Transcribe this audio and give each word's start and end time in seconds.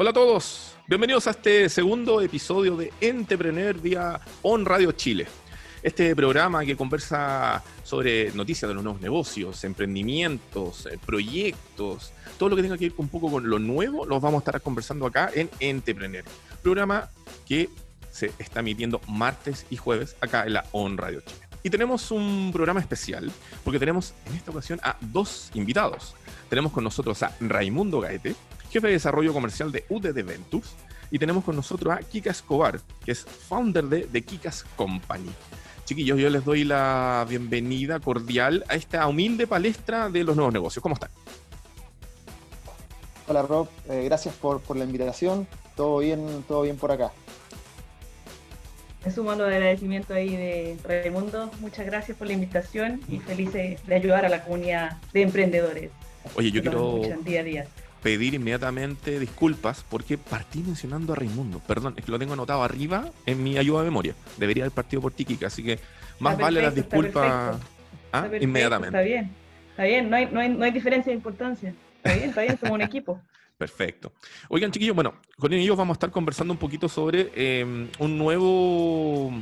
Hola 0.00 0.10
a 0.10 0.12
todos, 0.12 0.76
bienvenidos 0.86 1.26
a 1.26 1.30
este 1.30 1.68
segundo 1.68 2.20
episodio 2.20 2.76
de 2.76 2.92
Entrepreneur 3.00 3.76
vía 3.80 4.20
On 4.42 4.64
Radio 4.64 4.92
Chile. 4.92 5.26
Este 5.82 6.14
programa 6.14 6.64
que 6.64 6.76
conversa 6.76 7.64
sobre 7.82 8.30
noticias 8.30 8.68
de 8.68 8.76
los 8.76 8.84
nuevos 8.84 9.02
negocios, 9.02 9.64
emprendimientos, 9.64 10.86
eh, 10.86 11.00
proyectos, 11.04 12.12
todo 12.38 12.50
lo 12.50 12.54
que 12.54 12.62
tenga 12.62 12.78
que 12.78 12.90
ver 12.90 12.94
un 12.98 13.08
poco 13.08 13.28
con 13.28 13.50
lo 13.50 13.58
nuevo, 13.58 14.06
los 14.06 14.22
vamos 14.22 14.38
a 14.38 14.42
estar 14.42 14.60
conversando 14.60 15.04
acá 15.04 15.32
en 15.34 15.50
Entrepreneur. 15.58 16.22
Programa 16.62 17.10
que 17.44 17.68
se 18.12 18.30
está 18.38 18.60
emitiendo 18.60 19.00
martes 19.08 19.66
y 19.68 19.78
jueves 19.78 20.14
acá 20.20 20.44
en 20.44 20.52
la 20.52 20.64
On 20.70 20.96
Radio 20.96 21.22
Chile. 21.22 21.48
Y 21.64 21.70
tenemos 21.70 22.12
un 22.12 22.50
programa 22.52 22.78
especial 22.78 23.32
porque 23.64 23.80
tenemos 23.80 24.14
en 24.26 24.34
esta 24.36 24.52
ocasión 24.52 24.78
a 24.84 24.96
dos 25.00 25.50
invitados. 25.54 26.14
Tenemos 26.48 26.70
con 26.70 26.84
nosotros 26.84 27.20
a 27.24 27.36
Raimundo 27.40 28.00
Gaete, 28.00 28.36
jefe 28.78 28.86
de 28.86 28.92
desarrollo 28.92 29.32
comercial 29.32 29.72
de 29.72 29.84
UDD 29.88 30.24
Ventures, 30.24 30.76
y 31.10 31.18
tenemos 31.18 31.42
con 31.42 31.56
nosotros 31.56 31.92
a 31.92 31.98
Kika 31.98 32.30
Escobar, 32.30 32.80
que 33.04 33.10
es 33.10 33.24
founder 33.24 33.84
de 33.84 34.02
The 34.02 34.22
Kikas 34.22 34.64
Company. 34.76 35.30
Chiquillos, 35.84 36.18
yo 36.18 36.30
les 36.30 36.44
doy 36.44 36.62
la 36.62 37.26
bienvenida 37.28 37.98
cordial 37.98 38.64
a 38.68 38.76
esta 38.76 39.06
humilde 39.08 39.48
palestra 39.48 40.10
de 40.10 40.22
los 40.22 40.36
nuevos 40.36 40.52
negocios. 40.52 40.80
¿Cómo 40.80 40.94
están? 40.94 41.10
Hola 43.26 43.42
Rob, 43.42 43.68
eh, 43.88 44.04
gracias 44.04 44.34
por, 44.36 44.60
por 44.60 44.76
la 44.76 44.84
invitación. 44.84 45.48
Todo 45.74 45.98
bien, 45.98 46.44
todo 46.46 46.62
bien 46.62 46.76
por 46.76 46.92
acá. 46.92 47.10
Me 49.04 49.10
sumo 49.10 49.34
de 49.34 49.44
agradecimiento 49.44 50.14
ahí 50.14 50.36
de 50.36 50.76
Raimundo. 50.84 51.50
Muchas 51.60 51.86
gracias 51.86 52.16
por 52.16 52.28
la 52.28 52.34
invitación 52.34 53.00
y 53.08 53.18
felices 53.18 53.84
de 53.86 53.94
ayudar 53.94 54.24
a 54.24 54.28
la 54.28 54.44
comunidad 54.44 54.98
de 55.12 55.22
emprendedores. 55.22 55.90
Oye, 56.36 56.52
yo 56.52 56.62
quiero 56.62 57.00
pedir 58.02 58.34
inmediatamente 58.34 59.18
disculpas 59.18 59.84
porque 59.88 60.18
partí 60.18 60.60
mencionando 60.60 61.12
a 61.12 61.16
Raimundo. 61.16 61.60
Perdón, 61.66 61.94
es 61.96 62.04
que 62.04 62.10
lo 62.10 62.18
tengo 62.18 62.34
anotado 62.34 62.62
arriba 62.62 63.10
en 63.26 63.42
mi 63.42 63.58
ayuda 63.58 63.80
de 63.80 63.84
memoria. 63.86 64.14
Debería 64.36 64.64
haber 64.64 64.72
partido 64.72 65.02
por 65.02 65.12
Tikika, 65.12 65.48
así 65.48 65.62
que 65.62 65.78
más 66.18 66.38
vale 66.38 66.62
las 66.62 66.74
disculpas 66.74 67.58
¿Ah? 68.12 68.28
inmediatamente. 68.40 68.96
Está 68.96 69.02
bien, 69.02 69.30
está 69.70 69.84
bien, 69.84 70.10
no 70.10 70.16
hay, 70.16 70.26
no, 70.26 70.40
hay, 70.40 70.48
no 70.48 70.64
hay 70.64 70.70
diferencia 70.70 71.10
de 71.10 71.16
importancia. 71.16 71.74
Está 71.96 72.14
bien, 72.14 72.28
está 72.30 72.42
bien, 72.42 72.58
somos 72.58 72.74
un 72.74 72.82
equipo. 72.82 73.20
Perfecto. 73.58 74.12
Oigan, 74.48 74.70
chiquillos, 74.70 74.94
bueno, 74.94 75.14
con 75.36 75.52
ellos 75.52 75.76
vamos 75.76 75.96
a 75.96 75.96
estar 75.96 76.10
conversando 76.12 76.52
un 76.52 76.58
poquito 76.58 76.88
sobre 76.88 77.32
em, 77.34 77.88
un 77.98 78.16
nuevo 78.16 79.32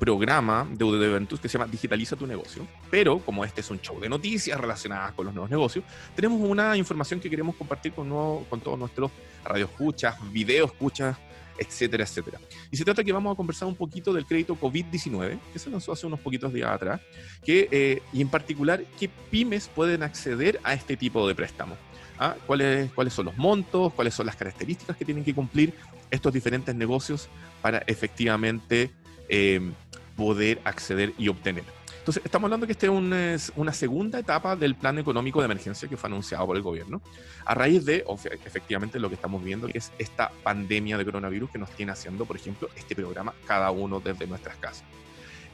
programa 0.00 0.66
de 0.68 0.82
UDD 0.82 1.12
Ventus 1.12 1.38
que 1.38 1.48
se 1.48 1.58
llama 1.58 1.70
Digitaliza 1.70 2.16
tu 2.16 2.26
negocio. 2.26 2.66
Pero 2.90 3.18
como 3.18 3.44
este 3.44 3.60
es 3.60 3.70
un 3.70 3.80
show 3.80 4.00
de 4.00 4.08
noticias 4.08 4.58
relacionadas 4.58 5.12
con 5.12 5.26
los 5.26 5.34
nuevos 5.34 5.50
negocios, 5.50 5.84
tenemos 6.16 6.40
una 6.40 6.76
información 6.76 7.20
que 7.20 7.28
queremos 7.28 7.54
compartir 7.54 7.92
con, 7.92 8.08
con 8.46 8.60
todos 8.60 8.78
nuestros 8.78 9.10
radioescuchas, 9.44 10.16
video 10.32 10.64
escuchas, 10.64 11.16
etcétera, 11.58 12.04
etcétera. 12.04 12.40
Y 12.70 12.76
se 12.78 12.84
trata 12.84 13.04
que 13.04 13.12
vamos 13.12 13.34
a 13.34 13.36
conversar 13.36 13.68
un 13.68 13.76
poquito 13.76 14.14
del 14.14 14.24
crédito 14.24 14.56
COVID-19, 14.58 15.38
que 15.52 15.58
se 15.58 15.68
lanzó 15.68 15.92
hace 15.92 16.06
unos 16.06 16.18
poquitos 16.20 16.52
días 16.52 16.70
atrás, 16.70 17.02
que, 17.44 17.68
eh, 17.70 18.02
y 18.14 18.22
en 18.22 18.28
particular, 18.28 18.82
qué 18.98 19.10
pymes 19.30 19.68
pueden 19.68 20.02
acceder 20.02 20.58
a 20.64 20.72
este 20.72 20.96
tipo 20.96 21.28
de 21.28 21.34
préstamo. 21.34 21.76
¿ah? 22.18 22.34
¿Cuáles, 22.46 22.90
cuáles 22.92 23.12
son 23.12 23.26
los 23.26 23.36
montos, 23.36 23.92
cuáles 23.92 24.14
son 24.14 24.24
las 24.24 24.36
características 24.36 24.96
que 24.96 25.04
tienen 25.04 25.22
que 25.22 25.34
cumplir 25.34 25.74
estos 26.10 26.32
diferentes 26.32 26.74
negocios 26.74 27.28
para 27.60 27.78
efectivamente 27.86 28.90
em, 29.28 29.74
poder 30.20 30.60
acceder 30.64 31.14
y 31.16 31.28
obtener. 31.28 31.64
Entonces, 31.98 32.22
estamos 32.26 32.48
hablando 32.48 32.66
que 32.66 32.72
esta 32.72 32.86
es 32.86 33.52
una 33.56 33.72
segunda 33.72 34.18
etapa 34.18 34.54
del 34.54 34.74
plan 34.74 34.98
económico 34.98 35.40
de 35.40 35.46
emergencia 35.46 35.88
que 35.88 35.96
fue 35.96 36.08
anunciado 36.08 36.46
por 36.46 36.56
el 36.56 36.62
gobierno, 36.62 37.00
a 37.46 37.54
raíz 37.54 37.86
de, 37.86 38.04
efectivamente, 38.44 39.00
lo 39.00 39.08
que 39.08 39.14
estamos 39.14 39.42
viendo, 39.42 39.66
que 39.66 39.78
es 39.78 39.92
esta 39.98 40.30
pandemia 40.42 40.98
de 40.98 41.06
coronavirus 41.06 41.50
que 41.50 41.58
nos 41.58 41.70
tiene 41.70 41.92
haciendo, 41.92 42.26
por 42.26 42.36
ejemplo, 42.36 42.68
este 42.76 42.94
programa 42.94 43.32
cada 43.46 43.70
uno 43.70 43.98
desde 43.98 44.26
nuestras 44.26 44.56
casas. 44.56 44.84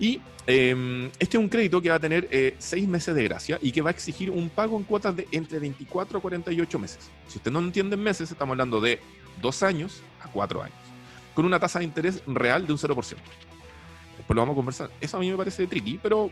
Y 0.00 0.20
em, 0.48 1.06
este 1.20 1.36
es 1.36 1.42
un 1.44 1.48
crédito 1.48 1.80
que 1.80 1.90
va 1.90 1.94
a 1.94 2.00
tener 2.00 2.26
eh, 2.32 2.56
seis 2.58 2.88
meses 2.88 3.14
de 3.14 3.22
gracia 3.22 3.60
y 3.62 3.70
que 3.70 3.82
va 3.82 3.90
a 3.90 3.92
exigir 3.92 4.32
un 4.32 4.48
pago 4.48 4.76
en 4.76 4.82
cuotas 4.82 5.14
de 5.14 5.28
entre 5.30 5.60
24 5.60 6.18
a 6.18 6.20
48 6.20 6.78
meses. 6.80 7.08
Si 7.28 7.38
usted 7.38 7.52
no 7.52 7.60
entiende 7.60 7.94
en 7.94 8.02
meses, 8.02 8.32
estamos 8.32 8.54
hablando 8.54 8.80
de 8.80 8.98
dos 9.40 9.62
años 9.62 10.02
a 10.20 10.28
cuatro 10.28 10.60
años, 10.60 10.76
con 11.34 11.44
una 11.44 11.60
tasa 11.60 11.78
de 11.78 11.84
interés 11.84 12.20
real 12.26 12.66
de 12.66 12.72
un 12.72 12.78
0%. 12.78 13.16
Después 14.26 14.34
lo 14.34 14.42
vamos 14.42 14.54
a 14.54 14.56
conversar. 14.56 14.90
Eso 15.00 15.16
a 15.16 15.20
mí 15.20 15.30
me 15.30 15.36
parece 15.36 15.66
tricky, 15.66 15.98
pero 16.02 16.30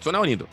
suena 0.00 0.18
bonito. 0.18 0.46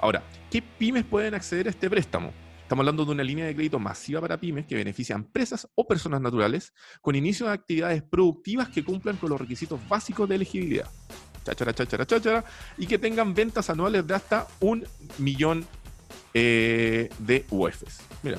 Ahora, 0.00 0.22
¿qué 0.50 0.62
pymes 0.62 1.04
pueden 1.04 1.34
acceder 1.34 1.66
a 1.66 1.70
este 1.70 1.90
préstamo? 1.90 2.32
Estamos 2.62 2.82
hablando 2.82 3.04
de 3.04 3.12
una 3.12 3.22
línea 3.22 3.46
de 3.46 3.54
crédito 3.54 3.78
masiva 3.78 4.20
para 4.20 4.38
pymes 4.38 4.64
que 4.64 4.76
beneficia 4.76 5.14
a 5.14 5.18
empresas 5.18 5.68
o 5.74 5.86
personas 5.86 6.20
naturales 6.20 6.72
con 7.02 7.16
inicio 7.16 7.46
de 7.46 7.52
actividades 7.52 8.02
productivas 8.02 8.68
que 8.68 8.84
cumplan 8.84 9.16
con 9.16 9.28
los 9.28 9.40
requisitos 9.40 9.80
básicos 9.88 10.28
de 10.28 10.36
elegibilidad 10.36 10.88
cháchara, 11.44 11.74
cháchara, 11.74 12.06
cháchara, 12.06 12.44
y 12.78 12.86
que 12.86 12.98
tengan 12.98 13.34
ventas 13.34 13.70
anuales 13.70 14.06
de 14.06 14.14
hasta 14.14 14.46
un 14.60 14.86
millón 15.18 15.66
eh, 16.34 17.08
de 17.18 17.44
UFs. 17.50 18.00
Mira, 18.22 18.38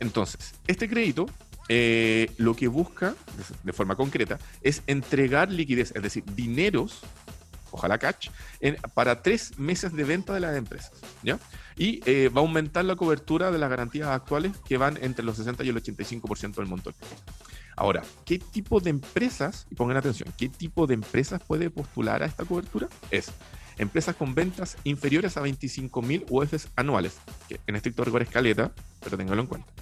entonces, 0.00 0.54
este 0.66 0.88
crédito 0.88 1.26
eh, 1.74 2.30
lo 2.36 2.54
que 2.54 2.68
busca, 2.68 3.14
de 3.62 3.72
forma 3.72 3.96
concreta, 3.96 4.38
es 4.60 4.82
entregar 4.86 5.50
liquidez, 5.50 5.90
es 5.96 6.02
decir, 6.02 6.22
dineros, 6.34 7.00
ojalá 7.70 7.96
catch, 7.96 8.28
para 8.92 9.22
tres 9.22 9.58
meses 9.58 9.94
de 9.94 10.04
venta 10.04 10.34
de 10.34 10.40
las 10.40 10.54
empresas. 10.54 10.92
¿ya? 11.22 11.38
Y 11.74 12.02
eh, 12.04 12.28
va 12.28 12.42
a 12.42 12.44
aumentar 12.44 12.84
la 12.84 12.94
cobertura 12.94 13.50
de 13.50 13.56
las 13.56 13.70
garantías 13.70 14.08
actuales 14.08 14.52
que 14.68 14.76
van 14.76 14.98
entre 15.00 15.24
los 15.24 15.38
60 15.38 15.64
y 15.64 15.70
el 15.70 15.82
85% 15.82 16.56
del 16.56 16.66
monto. 16.66 16.92
Ahora, 17.74 18.02
¿qué 18.26 18.38
tipo 18.38 18.78
de 18.80 18.90
empresas, 18.90 19.66
y 19.70 19.74
pongan 19.74 19.96
atención, 19.96 20.28
qué 20.36 20.50
tipo 20.50 20.86
de 20.86 20.92
empresas 20.92 21.40
puede 21.42 21.70
postular 21.70 22.22
a 22.22 22.26
esta 22.26 22.44
cobertura? 22.44 22.86
Es 23.10 23.32
empresas 23.78 24.14
con 24.14 24.34
ventas 24.34 24.76
inferiores 24.84 25.38
a 25.38 25.42
25.000 25.42 26.26
UFs 26.28 26.68
anuales, 26.76 27.16
que 27.48 27.60
en 27.66 27.76
estricto 27.76 28.04
rigor 28.04 28.20
es 28.20 28.28
caleta, 28.28 28.72
pero 29.02 29.16
ténganlo 29.16 29.40
en 29.40 29.48
cuenta. 29.48 29.72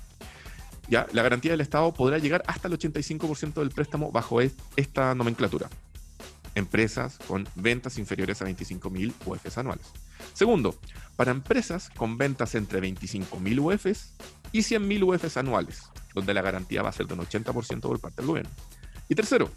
Ya, 0.90 1.06
la 1.12 1.22
garantía 1.22 1.52
del 1.52 1.60
Estado 1.60 1.94
podrá 1.94 2.18
llegar 2.18 2.42
hasta 2.48 2.66
el 2.66 2.76
85% 2.76 3.54
del 3.54 3.70
préstamo 3.70 4.10
bajo 4.10 4.40
esta 4.40 5.14
nomenclatura. 5.14 5.70
Empresas 6.56 7.16
con 7.28 7.46
ventas 7.54 7.96
inferiores 7.96 8.42
a 8.42 8.46
25.000 8.46 9.12
UFs 9.24 9.56
anuales. 9.56 9.86
Segundo, 10.32 10.74
para 11.14 11.30
empresas 11.30 11.90
con 11.96 12.18
ventas 12.18 12.56
entre 12.56 12.80
25.000 12.80 13.60
UFs 13.60 14.14
y 14.50 14.62
100.000 14.62 15.04
UFs 15.04 15.36
anuales, 15.36 15.84
donde 16.12 16.34
la 16.34 16.42
garantía 16.42 16.82
va 16.82 16.88
a 16.88 16.92
ser 16.92 17.06
de 17.06 17.14
un 17.14 17.20
80% 17.20 17.82
por 17.82 18.00
parte 18.00 18.22
del 18.22 18.26
gobierno. 18.26 18.50
Y 19.08 19.14
tercero, 19.14 19.48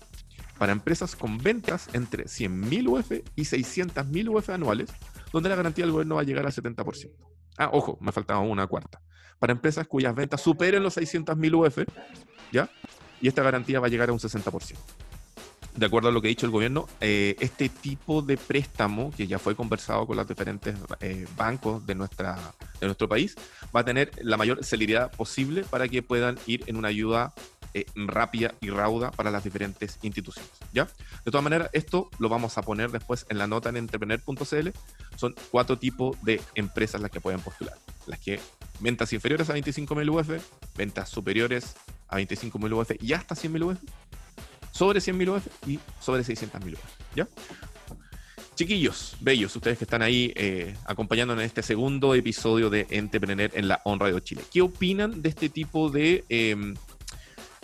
para 0.59 0.71
empresas 0.71 1.15
con 1.15 1.39
ventas 1.39 1.89
entre 1.93 2.25
100.000 2.25 2.87
UF 2.89 3.11
y 3.35 3.41
600.000 3.41 4.29
UF 4.29 4.49
anuales, 4.51 4.91
donde 5.31 5.49
la 5.49 5.55
garantía 5.55 5.85
del 5.85 5.93
gobierno 5.93 6.15
va 6.15 6.21
a 6.21 6.25
llegar 6.25 6.45
al 6.45 6.53
70%. 6.53 7.09
Ah, 7.57 7.71
ojo, 7.73 7.97
me 8.01 8.11
faltaba 8.11 8.41
una 8.41 8.67
cuarta. 8.67 9.01
Para 9.39 9.53
empresas 9.53 9.87
cuyas 9.87 10.15
ventas 10.15 10.41
superen 10.41 10.83
los 10.83 10.97
600.000 10.97 11.55
UF, 11.55 11.79
¿ya? 12.51 12.69
Y 13.21 13.27
esta 13.27 13.43
garantía 13.43 13.79
va 13.79 13.87
a 13.87 13.89
llegar 13.89 14.09
a 14.09 14.13
un 14.13 14.19
60% 14.19 14.77
de 15.75 15.85
acuerdo 15.85 16.09
a 16.09 16.11
lo 16.11 16.21
que 16.21 16.27
ha 16.27 16.29
dicho 16.29 16.45
el 16.45 16.51
gobierno, 16.51 16.87
eh, 17.01 17.35
este 17.39 17.69
tipo 17.69 18.21
de 18.21 18.37
préstamo, 18.37 19.11
que 19.11 19.27
ya 19.27 19.39
fue 19.39 19.55
conversado 19.55 20.05
con 20.05 20.17
los 20.17 20.27
diferentes 20.27 20.75
eh, 20.99 21.25
bancos 21.35 21.85
de, 21.85 21.95
nuestra, 21.95 22.37
de 22.79 22.85
nuestro 22.85 23.09
país, 23.09 23.35
va 23.75 23.79
a 23.79 23.85
tener 23.85 24.11
la 24.21 24.37
mayor 24.37 24.63
celeridad 24.63 25.11
posible 25.11 25.63
para 25.63 25.87
que 25.87 26.03
puedan 26.03 26.37
ir 26.45 26.63
en 26.67 26.77
una 26.77 26.89
ayuda 26.89 27.33
eh, 27.73 27.85
rápida 27.95 28.53
y 28.61 28.69
rauda 28.69 29.09
para 29.11 29.31
las 29.31 29.43
diferentes 29.43 29.97
instituciones. 30.03 30.51
¿ya? 30.73 30.85
De 31.25 31.31
todas 31.31 31.43
maneras, 31.43 31.69
esto 31.73 32.09
lo 32.19 32.29
vamos 32.29 32.57
a 32.57 32.61
poner 32.61 32.91
después 32.91 33.25
en 33.29 33.39
la 33.39 33.47
nota 33.47 33.69
en 33.69 33.77
entrepreneur.cl. 33.77 34.69
Son 35.15 35.33
cuatro 35.49 35.79
tipos 35.79 36.21
de 36.21 36.39
empresas 36.53 37.01
las 37.01 37.09
que 37.09 37.19
pueden 37.19 37.39
postular. 37.39 37.75
Las 38.05 38.19
que 38.19 38.39
ventas 38.83 39.13
inferiores 39.13 39.49
a 39.49 39.55
25.000 39.55 40.09
UF, 40.09 40.43
ventas 40.77 41.09
superiores 41.09 41.75
a 42.09 42.19
25.000 42.19 42.73
UF 42.73 42.91
y 43.01 43.13
hasta 43.13 43.33
100.000 43.33 43.65
UF 43.65 43.79
sobre 44.71 44.99
100.000 44.99 45.37
UF 45.37 45.47
y 45.67 45.79
sobre 45.99 46.23
600.000 46.23 46.73
UF. 46.73 46.79
¿Ya? 47.15 47.27
Chiquillos, 48.55 49.15
bellos, 49.21 49.55
ustedes 49.55 49.79
que 49.79 49.85
están 49.85 50.03
ahí 50.03 50.31
eh, 50.35 50.75
acompañándonos 50.85 51.41
en 51.41 51.47
este 51.47 51.63
segundo 51.63 52.13
episodio 52.13 52.69
de 52.69 52.85
Entrepreneur 52.91 53.49
en 53.53 53.67
la 53.67 53.81
On 53.85 53.99
Radio 53.99 54.19
Chile. 54.19 54.43
¿Qué 54.51 54.61
opinan 54.61 55.23
de 55.23 55.29
este 55.29 55.49
tipo 55.49 55.89
de 55.89 56.23
em, 56.29 56.75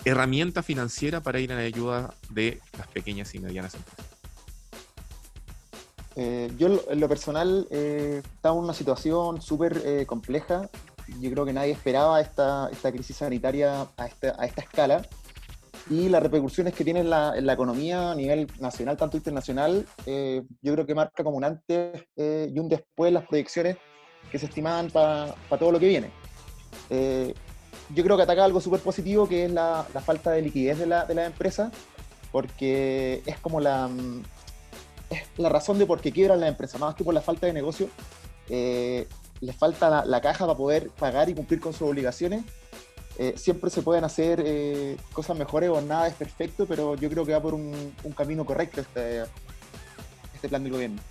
herramienta 0.05 0.63
financiera 0.63 1.21
para 1.21 1.39
ir 1.41 1.49
la 1.49 1.57
ayuda 1.57 2.15
de 2.29 2.59
las 2.77 2.87
pequeñas 2.87 3.35
y 3.35 3.39
medianas 3.39 3.75
empresas? 3.75 4.09
Eh, 6.21 6.51
yo 6.57 6.67
en 6.89 6.99
lo 6.99 7.07
personal 7.07 7.65
eh, 7.71 8.21
estaba 8.35 8.57
en 8.57 8.63
una 8.63 8.73
situación 8.73 9.41
súper 9.41 9.81
eh, 9.85 10.05
compleja. 10.05 10.69
Yo 11.19 11.31
creo 11.31 11.45
que 11.45 11.53
nadie 11.53 11.71
esperaba 11.71 12.21
esta, 12.21 12.69
esta 12.71 12.91
crisis 12.91 13.17
sanitaria 13.17 13.87
a 13.97 14.05
esta, 14.05 14.35
a 14.37 14.45
esta 14.45 14.61
escala 14.61 15.01
y 15.89 16.07
las 16.09 16.21
repercusiones 16.21 16.73
que 16.73 16.83
tiene 16.83 16.99
en 16.99 17.09
la, 17.09 17.33
la, 17.41 17.53
economía 17.53 18.11
a 18.11 18.15
nivel 18.15 18.47
nacional, 18.59 18.95
tanto 18.95 19.17
internacional, 19.17 19.85
eh, 20.05 20.43
yo 20.61 20.73
creo 20.73 20.85
que 20.85 20.93
marca 20.93 21.23
como 21.23 21.37
un 21.37 21.43
antes 21.43 22.03
eh, 22.15 22.51
y 22.53 22.59
un 22.59 22.69
después 22.69 23.11
las 23.11 23.25
proyecciones 23.25 23.77
que 24.31 24.37
se 24.37 24.45
estimaban 24.45 24.91
para 24.91 25.33
todo 25.57 25.71
lo 25.71 25.79
que 25.79 25.87
viene. 25.87 26.11
Eh, 26.91 27.33
yo 27.95 28.03
creo 28.03 28.17
que 28.17 28.23
ataca 28.23 28.45
algo 28.45 28.61
súper 28.61 28.81
positivo, 28.81 29.27
que 29.27 29.45
es 29.45 29.51
la, 29.51 29.83
falta 30.05 30.31
de 30.31 30.43
liquidez 30.43 30.77
de 30.77 30.85
la, 30.85 31.05
de 31.05 31.15
la 31.15 31.25
empresa, 31.25 31.71
porque 32.31 33.23
es 33.25 33.39
como 33.39 33.59
la, 33.59 33.89
es 35.09 35.23
la 35.37 35.49
razón 35.49 35.79
de 35.79 35.87
por 35.87 36.01
qué 36.01 36.11
quiebran 36.11 36.39
la 36.39 36.47
empresa, 36.47 36.77
más 36.77 36.93
que 36.93 37.03
por 37.03 37.15
la 37.15 37.21
falta 37.21 37.47
de 37.47 37.53
negocio. 37.53 37.89
Les 39.41 39.55
falta 39.55 40.05
la, 40.05 40.21
caja 40.21 40.45
para 40.45 40.57
poder 40.57 40.89
pagar 40.89 41.29
y 41.29 41.33
cumplir 41.33 41.59
con 41.59 41.73
sus 41.73 41.83
obligaciones. 41.83 42.43
Eh, 43.17 43.33
siempre 43.37 43.69
se 43.69 43.81
pueden 43.81 44.03
hacer 44.03 44.41
eh, 44.45 44.97
cosas 45.11 45.37
mejores 45.37 45.69
o 45.69 45.81
nada 45.81 46.07
es 46.07 46.13
perfecto, 46.13 46.65
pero 46.65 46.95
yo 46.95 47.09
creo 47.09 47.25
que 47.25 47.33
va 47.33 47.41
por 47.41 47.53
un, 47.53 47.93
camino 48.15 48.45
correcto 48.45 48.81
este, 48.81 49.23
este 50.33 50.49
plan 50.49 50.63
del 50.63 50.73
gobierno. 50.73 51.01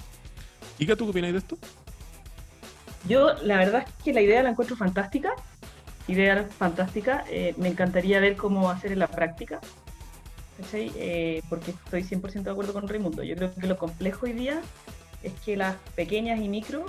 ¿Y 0.78 0.86
qué 0.86 0.96
tú 0.96 1.04
qué 1.04 1.10
opinas 1.10 1.32
de 1.32 1.38
esto? 1.38 1.58
Yo 3.06 3.34
la 3.42 3.56
verdad 3.56 3.84
es 3.86 4.04
que 4.04 4.12
la 4.12 4.20
idea 4.20 4.42
la 4.42 4.50
encuentro 4.50 4.76
fantástica, 4.76 5.32
idea 6.08 6.48
fantástica, 6.58 7.24
eh, 7.30 7.54
me 7.56 7.68
encantaría 7.68 8.20
ver 8.20 8.36
cómo 8.36 8.70
hacer 8.70 8.92
en 8.92 8.98
la 8.98 9.06
práctica, 9.06 9.60
eh, 10.72 11.42
porque 11.48 11.70
estoy 11.70 12.02
100% 12.02 12.42
de 12.42 12.50
acuerdo 12.50 12.72
con 12.72 12.88
Raimundo. 12.88 13.22
Yo 13.22 13.36
creo 13.36 13.54
que 13.54 13.66
lo 13.66 13.78
complejo 13.78 14.26
hoy 14.26 14.32
día 14.32 14.60
es 15.22 15.32
que 15.44 15.56
las 15.56 15.76
pequeñas 15.94 16.40
y 16.40 16.48
micro 16.48 16.86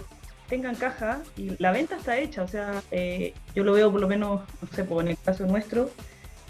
tengan 0.50 0.76
caja 0.76 1.22
y 1.38 1.56
la 1.62 1.72
venta 1.72 1.96
está 1.96 2.18
hecha. 2.18 2.44
O 2.44 2.48
sea, 2.48 2.82
eh, 2.92 3.34
yo 3.56 3.64
lo 3.64 3.74
veo 3.74 3.92
por 3.92 4.02
lo 4.02 4.08
menos, 4.08 4.42
no 4.62 4.68
sé, 4.76 4.84
pues, 4.84 5.06
en 5.06 5.12
el 5.12 5.18
caso 5.24 5.46
nuestro, 5.46 5.90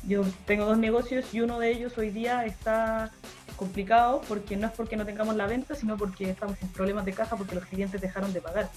yo 0.07 0.23
tengo 0.45 0.65
dos 0.65 0.77
negocios 0.77 1.33
y 1.33 1.41
uno 1.41 1.59
de 1.59 1.71
ellos 1.71 1.97
hoy 1.97 2.09
día 2.09 2.45
está 2.45 3.11
complicado 3.57 4.21
porque 4.27 4.55
no 4.55 4.67
es 4.67 4.73
porque 4.73 4.95
no 4.95 5.05
tengamos 5.05 5.35
la 5.35 5.45
venta, 5.45 5.75
sino 5.75 5.97
porque 5.97 6.29
estamos 6.29 6.61
en 6.61 6.69
problemas 6.69 7.03
de 7.03 7.11
caja 7.11 7.35
porque 7.35 7.55
los 7.55 7.65
clientes 7.65 7.99
dejaron 7.99 8.31
de 8.31 8.41
pagar. 8.41 8.69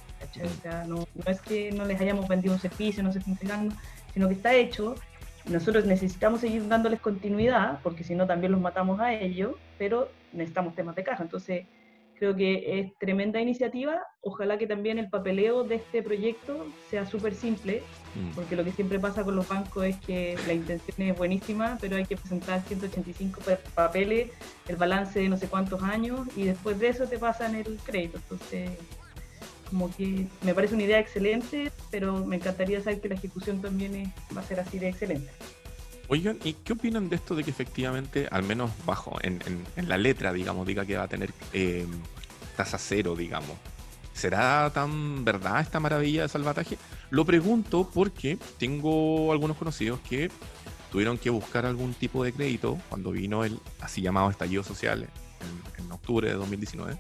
O 0.43 0.63
sea, 0.63 0.85
no, 0.85 1.07
no, 1.15 1.31
es 1.31 1.41
que 1.41 1.71
no 1.71 1.85
les 1.85 2.01
hayamos 2.01 2.27
vendido 2.27 2.53
un 2.53 2.61
servicio, 2.61 3.03
no 3.03 3.13
se 3.13 3.21
estén 3.21 3.35
entregando, 3.35 3.75
sino 4.13 4.29
que 4.29 4.35
está 4.35 4.53
hecho. 4.55 4.97
Nosotros 5.45 5.87
necesitamos 5.87 6.41
seguir 6.41 6.67
dándoles 6.67 7.01
continuidad 7.01 7.79
porque 7.83 8.03
si 8.05 8.15
no 8.15 8.27
también 8.27 8.53
los 8.53 8.61
matamos 8.61 9.01
a 9.01 9.13
ellos, 9.15 9.55
pero 9.79 10.09
necesitamos 10.33 10.75
temas 10.75 10.97
de 10.97 11.05
caja. 11.05 11.23
Entonces, 11.23 11.67
Creo 12.23 12.37
que 12.37 12.79
es 12.79 12.97
tremenda 13.01 13.41
iniciativa. 13.41 14.01
Ojalá 14.21 14.57
que 14.57 14.69
también 14.69 14.97
el 15.01 15.11
papeleo 15.11 15.65
de 15.65 15.75
este 15.75 16.05
proyecto 16.05 16.69
sea 16.89 17.05
súper 17.05 17.35
simple, 17.35 17.83
mm. 18.15 18.37
porque 18.37 18.55
lo 18.55 18.63
que 18.63 18.71
siempre 18.71 19.01
pasa 19.01 19.25
con 19.25 19.35
los 19.35 19.49
bancos 19.49 19.87
es 19.87 19.97
que 19.97 20.39
la 20.47 20.53
intención 20.53 21.09
es 21.09 21.19
buenísima, 21.19 21.79
pero 21.81 21.97
hay 21.97 22.05
que 22.05 22.17
presentar 22.17 22.63
185 22.63 23.41
papeles, 23.75 24.31
el 24.69 24.77
balance 24.77 25.19
de 25.19 25.29
no 25.29 25.37
sé 25.37 25.49
cuántos 25.49 25.83
años, 25.83 26.21
y 26.37 26.45
después 26.45 26.79
de 26.79 26.91
eso 26.91 27.09
te 27.09 27.19
pasan 27.19 27.57
el 27.57 27.77
crédito. 27.85 28.19
Entonces, 28.19 28.71
como 29.69 29.93
que 29.93 30.29
me 30.43 30.55
parece 30.55 30.75
una 30.75 30.85
idea 30.85 31.01
excelente, 31.01 31.73
pero 31.91 32.25
me 32.25 32.37
encantaría 32.37 32.81
saber 32.81 33.01
que 33.01 33.09
la 33.09 33.17
ejecución 33.17 33.61
también 33.61 34.13
va 34.37 34.43
a 34.43 34.45
ser 34.45 34.61
así 34.61 34.79
de 34.79 34.91
excelente. 34.91 35.29
Oigan, 36.13 36.39
¿y 36.45 36.53
qué 36.53 36.75
opinan 36.75 37.09
de 37.09 37.17
esto 37.17 37.35
de 37.35 37.43
que 37.43 37.51
efectivamente, 37.51 38.29
al 38.31 38.43
menos 38.43 38.71
bajo, 38.85 39.17
en, 39.23 39.41
la 39.77 39.97
letra, 39.97 40.31
digamos, 40.31 40.67
diga 40.67 40.85
que 40.85 40.99
va 40.99 41.05
a 41.05 41.09
tener 41.09 41.33
eh, 41.55 41.87
tasa 42.55 42.77
cero, 42.77 43.17
digamos? 43.17 43.57
¿Será 44.13 44.71
tan 44.75 45.25
verdad 45.25 45.63
esta 45.63 45.81
maravilla 45.81 46.21
de 46.21 46.29
salvataje? 46.29 46.77
Lo 47.09 47.25
pregunto 47.25 47.91
porque 47.95 48.37
tengo 48.59 49.33
algunos 49.33 49.57
conocidos 49.57 50.01
que 50.01 50.31
tuvieron 50.91 51.17
que 51.17 51.31
buscar 51.31 51.65
algún 51.65 51.95
tipo 51.95 52.23
de 52.23 52.35
crédito 52.35 52.79
cuando 52.91 53.11
vino 53.13 53.43
el 53.43 53.59
así 53.81 54.03
llamado 54.03 54.29
estallido 54.29 54.63
social 54.63 55.09
en, 55.79 55.83
en 55.83 55.93
octubre 55.93 56.29
de 56.29 56.35
2019 56.35 56.99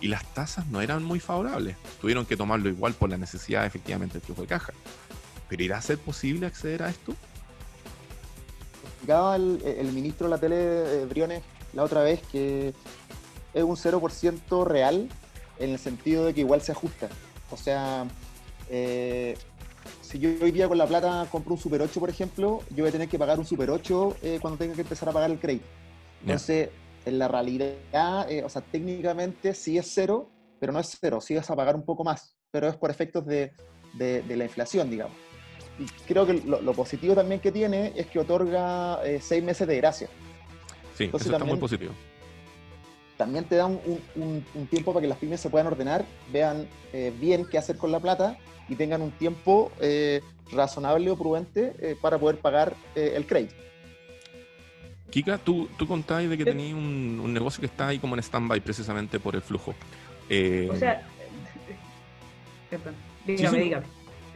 y 0.00 0.08
las 0.08 0.24
tasas 0.32 0.66
no 0.68 0.80
eran 0.80 1.04
muy 1.04 1.20
favorables. 1.20 1.76
Tuvieron 2.00 2.24
que 2.24 2.38
tomarlo 2.38 2.70
igual 2.70 2.94
por 2.94 3.10
la 3.10 3.18
necesidad 3.18 3.66
efectivamente 3.66 4.14
del 4.14 4.22
flujo 4.22 4.40
de 4.40 4.48
caja. 4.48 4.72
¿Pero 5.50 5.62
irá 5.62 5.76
a 5.76 5.82
ser 5.82 5.98
posible 5.98 6.46
acceder 6.46 6.82
a 6.84 6.88
esto? 6.88 7.14
Explicaba 9.06 9.36
el, 9.36 9.92
ministro 9.92 10.26
de 10.26 10.30
la 10.30 10.38
tele, 10.38 10.56
eh, 10.56 11.06
Briones, 11.06 11.42
la 11.74 11.84
otra 11.84 12.02
vez, 12.02 12.20
que 12.32 12.74
es 13.54 13.62
un 13.62 13.76
0% 13.76 14.64
real 14.64 15.08
en 15.60 15.70
el 15.70 15.78
sentido 15.78 16.24
de 16.24 16.34
que 16.34 16.40
igual 16.40 16.60
se 16.60 16.72
ajusta. 16.72 17.08
O 17.52 17.56
sea, 17.56 18.04
eh, 18.68 19.36
si 20.00 20.18
yo 20.18 20.30
hoy 20.42 20.50
día 20.50 20.66
con 20.66 20.76
la 20.76 20.88
plata 20.88 21.28
compro 21.30 21.54
un 21.54 21.60
Super 21.60 21.82
8, 21.82 22.00
por 22.00 22.10
ejemplo, 22.10 22.62
yo 22.70 22.82
voy 22.82 22.88
a 22.88 22.92
tener 22.92 23.08
que 23.08 23.16
pagar 23.16 23.38
un 23.38 23.46
Super 23.46 23.70
8 23.70 24.16
eh, 24.22 24.38
cuando 24.42 24.58
tenga 24.58 24.74
que 24.74 24.80
empezar 24.80 25.08
a 25.08 25.12
pagar 25.12 25.30
el 25.30 25.38
crédito. 25.38 25.66
Entonces, 26.22 26.70
en 27.04 27.18
la 27.20 27.28
realidad, 27.28 28.26
o 28.44 28.48
sea, 28.48 28.62
técnicamente 28.62 29.54
sí 29.54 29.78
es 29.78 29.88
cero, 29.94 30.28
pero 30.58 30.72
no 30.72 30.80
es 30.80 30.98
cero, 31.00 31.20
sí 31.20 31.36
vas 31.36 31.48
a 31.48 31.54
pagar 31.54 31.76
un 31.76 31.84
poco 31.84 32.02
más, 32.02 32.34
pero 32.50 32.66
es 32.66 32.74
por 32.74 32.90
efectos 32.90 33.24
de, 33.24 33.52
de 33.94 34.36
la 34.36 34.42
inflación, 34.42 34.90
digamos 34.90 35.25
y 35.78 35.84
creo 36.06 36.26
que 36.26 36.34
lo, 36.34 36.72
positivo 36.72 37.14
también 37.14 37.40
que 37.40 37.52
tiene 37.52 37.92
es 37.96 38.06
que 38.06 38.18
otorga 38.18 39.00
eh, 39.04 39.20
seis 39.20 39.42
meses 39.42 39.66
de 39.68 39.76
gracia. 39.76 40.08
Sí, 40.96 41.04
eso 41.04 41.16
está 41.16 41.44
muy 41.44 41.58
positivo. 41.58 41.92
También 43.16 43.44
te 43.44 43.56
da 43.56 43.66
un, 43.66 44.44
tiempo 44.70 44.92
para 44.92 45.02
que 45.02 45.08
las 45.08 45.18
pymes 45.18 45.40
se 45.40 45.50
puedan 45.50 45.66
ordenar, 45.66 46.04
vean 46.32 46.66
eh, 46.92 47.12
bien 47.18 47.46
qué 47.46 47.58
hacer 47.58 47.76
con 47.76 47.90
la 47.90 48.00
plata 48.00 48.38
y 48.68 48.74
tengan 48.74 49.00
un 49.00 49.10
tiempo 49.10 49.70
eh, 49.80 50.20
razonable 50.52 51.10
o 51.10 51.16
prudente 51.16 51.96
para 52.00 52.18
poder 52.18 52.38
pagar 52.38 52.74
el 52.94 53.26
crédito. 53.26 53.54
Kika, 55.10 55.38
tú, 55.38 55.68
tú 55.78 55.86
contáis 55.86 56.28
de 56.28 56.36
que 56.36 56.44
tenías 56.44 56.74
un, 56.74 57.32
negocio 57.32 57.60
que 57.60 57.66
está 57.66 57.88
ahí 57.88 57.98
como 57.98 58.16
en 58.16 58.22
stand-by 58.22 58.60
precisamente 58.60 59.18
por 59.18 59.34
el 59.34 59.42
flujo. 59.42 59.70
o 59.70 60.76
sea, 60.76 61.02
dígame, 63.26 63.58
dígame. 63.58 63.86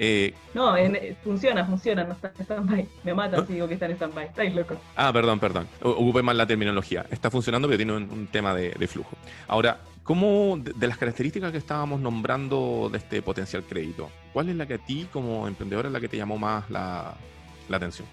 Eh, 0.02 0.32
no, 0.54 0.74
funciona, 1.22 1.66
funciona, 1.66 2.04
no 2.04 2.14
está 2.14 2.32
en 2.34 2.44
stand-by. 2.44 2.88
Me 3.04 3.12
mata 3.12 3.44
si 3.44 3.52
digo 3.52 3.68
que 3.68 3.74
está 3.74 3.84
en 3.84 3.92
stand-by. 3.92 4.28
Estáis 4.28 4.54
loco. 4.54 4.76
Ah, 4.96 5.12
perdón, 5.12 5.38
perdón. 5.38 5.68
Ocupe 5.82 6.22
más 6.22 6.34
la 6.34 6.46
terminología. 6.46 7.04
Está 7.10 7.30
funcionando, 7.30 7.68
pero 7.68 7.76
tiene 7.76 7.92
un, 7.92 8.26
tema 8.28 8.54
de, 8.54 8.72
flujo. 8.88 9.14
Ahora, 9.46 9.78
¿cómo, 10.02 10.56
de, 10.58 10.86
las 10.86 10.96
características 10.96 11.52
que 11.52 11.58
estábamos 11.58 12.00
nombrando 12.00 12.88
de 12.90 12.96
este 12.96 13.20
potencial 13.20 13.62
crédito, 13.62 14.08
cuál 14.32 14.48
es 14.48 14.56
la 14.56 14.64
que 14.64 14.74
a 14.74 14.78
ti, 14.78 15.06
como 15.12 15.46
emprendedora, 15.46 15.88
es 15.88 15.92
la 15.92 16.00
que 16.00 16.08
te 16.08 16.16
llamó 16.16 16.38
más 16.38 16.70
la, 16.70 17.12
la 17.68 17.76
atención? 17.76 18.08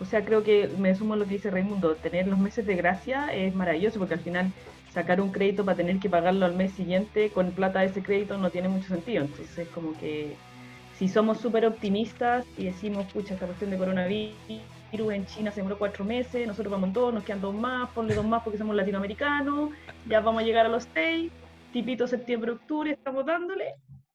O 0.00 0.04
sea, 0.04 0.22
creo 0.22 0.44
que 0.44 0.68
me 0.78 0.94
sumo 0.94 1.14
a 1.14 1.16
lo 1.16 1.24
que 1.24 1.36
dice 1.36 1.50
Raimundo. 1.50 1.94
Tener 1.94 2.26
los 2.26 2.38
meses 2.38 2.66
de 2.66 2.76
gracia 2.76 3.34
es 3.34 3.54
maravilloso 3.54 3.98
porque 3.98 4.14
al 4.14 4.20
final 4.20 4.52
sacar 4.92 5.22
un 5.22 5.32
crédito 5.32 5.64
para 5.64 5.78
tener 5.78 5.98
que 5.98 6.10
pagarlo 6.10 6.44
al 6.44 6.54
mes 6.54 6.72
siguiente 6.72 7.30
con 7.30 7.52
plata 7.52 7.80
de 7.80 7.86
ese 7.86 8.02
crédito 8.02 8.36
no 8.36 8.50
tiene 8.50 8.68
mucho 8.68 8.88
sentido. 8.88 9.24
Entonces, 9.24 9.66
como 9.68 9.98
que 9.98 10.36
si 10.98 11.08
somos 11.08 11.38
súper 11.38 11.66
optimistas 11.66 12.46
y 12.56 12.64
decimos, 12.64 13.06
pucha, 13.12 13.34
esta 13.34 13.46
cuestión 13.46 13.70
de 13.70 13.78
coronavirus 13.78 14.34
en 14.92 15.26
China 15.26 15.50
se 15.50 15.56
demoró 15.56 15.76
cuatro 15.78 16.04
meses, 16.04 16.46
nosotros 16.46 16.70
vamos 16.70 16.92
dos, 16.92 17.12
nos 17.12 17.24
quedan 17.24 17.40
dos 17.40 17.54
más, 17.54 17.90
ponle 17.90 18.14
dos 18.14 18.24
más 18.24 18.42
porque 18.42 18.58
somos 18.58 18.76
latinoamericanos, 18.76 19.70
ya 20.08 20.20
vamos 20.20 20.42
a 20.42 20.46
llegar 20.46 20.66
a 20.66 20.68
los 20.68 20.86
seis, 20.94 21.32
tipito 21.72 22.06
septiembre, 22.06 22.52
octubre, 22.52 22.92
estamos 22.92 23.26
dándole. 23.26 23.74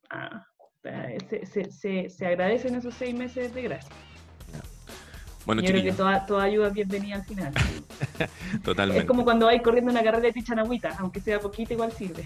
Ah, 0.10 0.46
se, 1.30 1.46
se, 1.46 1.72
se, 1.72 2.10
se, 2.10 2.26
agradecen 2.26 2.76
esos 2.76 2.94
seis 2.94 3.14
meses 3.14 3.54
de 3.54 3.62
gracia. 3.62 3.96
Bueno, 5.46 5.62
Yo 5.62 5.70
creo 5.70 5.84
que 5.84 5.94
toda, 5.94 6.26
toda, 6.26 6.44
ayuda 6.44 6.68
es 6.68 6.74
bienvenida 6.74 7.16
al 7.16 7.26
final. 7.26 7.54
Totalmente. 8.64 9.02
Es 9.02 9.08
como 9.08 9.24
cuando 9.24 9.48
vais 9.48 9.62
corriendo 9.62 9.92
una 9.92 10.04
carrera 10.04 10.22
de 10.22 10.34
tichanagüita, 10.34 10.96
aunque 11.00 11.20
sea 11.20 11.40
poquita, 11.40 11.74
igual 11.74 11.92
sirve. 11.92 12.24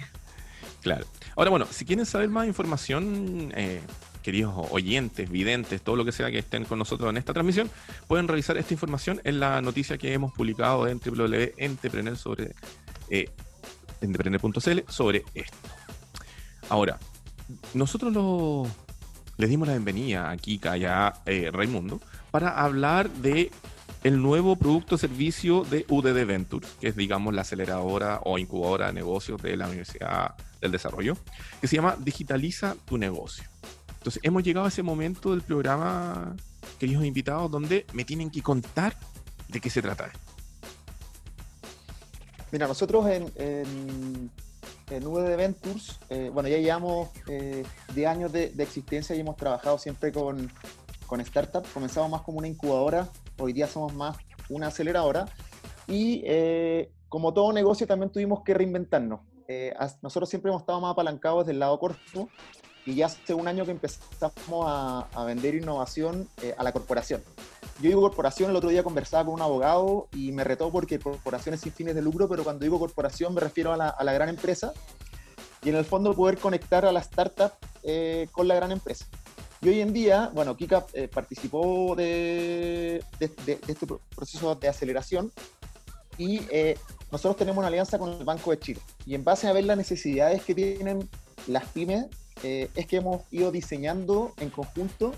Claro. 0.81 1.05
Ahora, 1.35 1.49
bueno, 1.49 1.65
si 1.65 1.85
quieren 1.85 2.05
saber 2.05 2.29
más 2.29 2.47
información, 2.47 3.53
eh, 3.55 3.81
queridos 4.23 4.53
oyentes, 4.71 5.29
videntes, 5.29 5.81
todo 5.81 5.95
lo 5.95 6.05
que 6.05 6.11
sea 6.11 6.31
que 6.31 6.39
estén 6.39 6.65
con 6.65 6.79
nosotros 6.79 7.09
en 7.09 7.17
esta 7.17 7.33
transmisión, 7.33 7.69
pueden 8.07 8.27
revisar 8.27 8.57
esta 8.57 8.73
información 8.73 9.21
en 9.23 9.39
la 9.39 9.61
noticia 9.61 9.99
que 9.99 10.13
hemos 10.13 10.33
publicado 10.33 10.87
en 10.87 10.99
www.entrepreneur 10.99 12.17
sobre 12.17 12.53
eh, 13.09 13.29
esto. 15.35 15.57
Ahora, 16.69 16.97
nosotros 17.73 18.67
les 19.37 19.49
dimos 19.49 19.67
la 19.67 19.73
bienvenida 19.73 20.31
aquí, 20.31 20.59
a 20.63 21.13
eh, 21.25 21.51
Raimundo, 21.51 22.01
para 22.31 22.63
hablar 22.63 23.09
de 23.09 23.51
el 24.03 24.21
nuevo 24.21 24.55
producto 24.57 24.97
servicio 24.97 25.63
de 25.63 25.85
UDD 25.87 26.25
Ventures, 26.25 26.69
que 26.79 26.89
es, 26.89 26.95
digamos, 26.95 27.33
la 27.33 27.41
aceleradora 27.41 28.19
o 28.23 28.37
incubadora 28.37 28.87
de 28.87 28.93
negocios 28.93 29.41
de 29.41 29.55
la 29.55 29.67
Universidad 29.67 30.35
del 30.59 30.71
Desarrollo, 30.71 31.17
que 31.61 31.67
se 31.67 31.77
llama 31.77 31.95
Digitaliza 31.99 32.75
tu 32.85 32.97
negocio. 32.97 33.52
Entonces, 34.03 34.21
hemos 34.25 34.43
llegado 34.43 34.65
a 34.65 34.67
ese 34.67 34.83
momento 34.83 35.31
del 35.31 35.43
programa, 35.43 36.35
queridos 36.77 37.05
invitados, 37.05 37.49
donde 37.49 37.85
me 37.93 38.03
tienen 38.03 38.29
que 38.29 38.41
contar 38.41 38.97
de 39.47 39.61
qué 39.61 39.69
se 39.69 39.81
trata. 39.81 40.11
Mira, 42.51 42.67
nosotros 42.67 43.07
en, 43.07 43.31
en, 43.37 44.29
en 44.89 45.37
Ventures, 45.37 46.01
eh, 46.09 46.29
bueno, 46.33 46.49
ya 46.49 46.57
llevamos 46.57 47.11
eh, 47.29 47.63
10 47.95 48.07
años 48.09 48.33
de, 48.33 48.53
existencia 48.57 49.15
y 49.15 49.21
hemos 49.21 49.37
trabajado 49.37 49.77
siempre 49.77 50.11
con, 50.11 50.51
startups. 51.25 51.69
Comenzamos 51.69 52.11
más 52.11 52.23
como 52.23 52.39
una 52.39 52.49
incubadora, 52.49 53.07
hoy 53.39 53.53
día 53.53 53.67
somos 53.67 53.93
más 53.93 54.17
una 54.49 54.67
aceleradora. 54.67 55.29
Y 55.87 56.23
eh, 56.25 56.91
como 57.07 57.33
todo 57.33 57.53
negocio 57.53 57.87
también 57.87 58.11
tuvimos 58.11 58.43
que 58.43 58.53
reinventarnos. 58.53 59.21
Eh, 59.47 59.73
nosotros 60.01 60.29
siempre 60.29 60.51
hemos 60.51 60.63
estado 60.63 60.81
más 60.81 60.91
apalancados 60.91 61.45
del 61.45 61.59
lado 61.59 61.79
corto 61.79 62.27
y 62.85 62.95
ya 62.95 63.05
hace 63.05 63.33
un 63.33 63.47
año 63.47 63.65
que 63.65 63.71
empezamos 63.71 64.65
a, 64.67 65.23
vender 65.25 65.55
innovación 65.55 66.27
eh, 66.41 66.53
a 66.57 66.63
la 66.63 66.71
corporación. 66.71 67.23
Yo 67.81 67.89
digo 67.89 68.01
corporación, 68.01 68.49
el 68.49 68.55
otro 68.55 68.69
día 68.69 68.83
conversaba 68.83 69.25
con 69.25 69.35
un 69.35 69.41
abogado 69.41 70.07
y 70.13 70.31
me 70.31 70.43
retó 70.43 70.71
porque 70.71 70.99
corporación 70.99 71.55
es 71.55 71.61
sin 71.61 71.71
fines 71.71 71.95
de 71.95 72.01
lucro, 72.01 72.27
pero 72.27 72.43
cuando 72.43 72.63
digo 72.63 72.79
corporación 72.79 73.33
me 73.33 73.41
refiero 73.41 73.73
a 73.73 73.77
la, 73.77 74.13
gran 74.13 74.29
empresa 74.29 74.73
y 75.63 75.69
en 75.69 75.75
el 75.75 75.85
fondo 75.85 76.13
poder 76.13 76.37
conectar 76.37 76.85
a 76.85 76.91
la 76.91 76.99
startup 76.99 77.53
eh, 77.83 78.27
con 78.31 78.47
la 78.47 78.55
gran 78.55 78.71
empresa. 78.71 79.05
Y 79.61 79.69
hoy 79.69 79.79
en 79.79 79.93
día, 79.93 80.29
bueno, 80.33 80.57
Kika 80.57 80.85
eh, 80.93 81.07
participó 81.07 81.95
de, 81.95 83.01
este 83.19 83.87
proceso 84.13 84.55
de 84.55 84.67
aceleración 84.67 85.31
y 86.17 86.41
nosotros 87.11 87.37
tenemos 87.37 87.59
una 87.59 87.67
alianza 87.67 87.97
con 87.97 88.11
el 88.11 88.25
Banco 88.25 88.51
de 88.51 88.59
Chile. 88.59 88.81
Y 89.05 89.15
en 89.15 89.23
base 89.23 89.47
a 89.47 89.53
ver 89.53 89.63
las 89.63 89.77
necesidades 89.77 90.43
que 90.43 90.53
tienen 90.53 91.09
las 91.47 91.65
pymes, 91.69 92.07
eh, 92.41 92.69
es 92.75 92.87
que 92.87 92.97
hemos 92.97 93.21
ido 93.31 93.51
diseñando 93.51 94.33
en 94.37 94.49
conjunto 94.49 95.13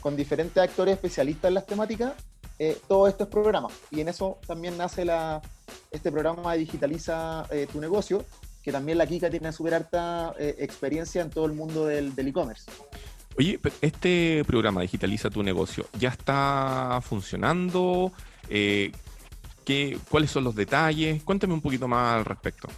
con 0.00 0.16
diferentes 0.16 0.62
actores 0.62 0.94
especialistas 0.94 1.48
en 1.48 1.54
las 1.54 1.66
temáticas 1.66 2.14
eh, 2.58 2.78
todos 2.88 3.08
estos 3.08 3.28
programas. 3.28 3.72
Y 3.90 4.00
en 4.00 4.08
eso 4.08 4.38
también 4.46 4.76
nace 4.76 5.04
la, 5.04 5.42
este 5.90 6.10
programa 6.10 6.52
de 6.52 6.60
Digitaliza 6.60 7.46
eh, 7.50 7.66
tu 7.70 7.80
negocio, 7.80 8.24
que 8.62 8.72
también 8.72 8.98
la 8.98 9.06
Kika 9.06 9.28
tiene 9.30 9.52
súper 9.52 9.74
harta 9.74 10.34
experiencia 10.38 11.20
en 11.20 11.30
todo 11.30 11.46
el 11.46 11.52
mundo 11.52 11.86
del 11.86 12.14
e-commerce. 12.16 12.70
Oye, 13.36 13.60
este 13.82 14.42
programa 14.46 14.80
Digitaliza 14.80 15.28
tu 15.28 15.42
negocio, 15.42 15.86
¿ya 15.98 16.08
está 16.08 17.00
funcionando? 17.02 18.12
¿qué, 18.48 19.98
¿Cuáles 20.08 20.30
son 20.30 20.44
los 20.44 20.54
detalles? 20.54 21.22
Cuéntame 21.24 21.52
un 21.52 21.60
poquito 21.60 21.86
más 21.86 22.16
al 22.16 22.24
respecto. 22.24 22.68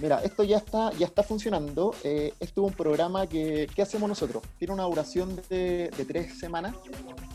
Mira, 0.00 0.20
esto 0.22 0.44
ya 0.44 0.58
está, 0.58 0.92
ya 0.92 1.06
está 1.06 1.22
funcionando. 1.24 1.92
Eh, 2.04 2.32
esto 2.38 2.64
es 2.64 2.70
un 2.70 2.76
programa 2.76 3.26
que, 3.26 3.68
¿qué 3.74 3.82
hacemos 3.82 4.08
nosotros? 4.08 4.44
Tiene 4.56 4.74
una 4.74 4.84
duración 4.84 5.40
de, 5.50 5.90
de 5.96 6.04
tres 6.04 6.38
semanas 6.38 6.74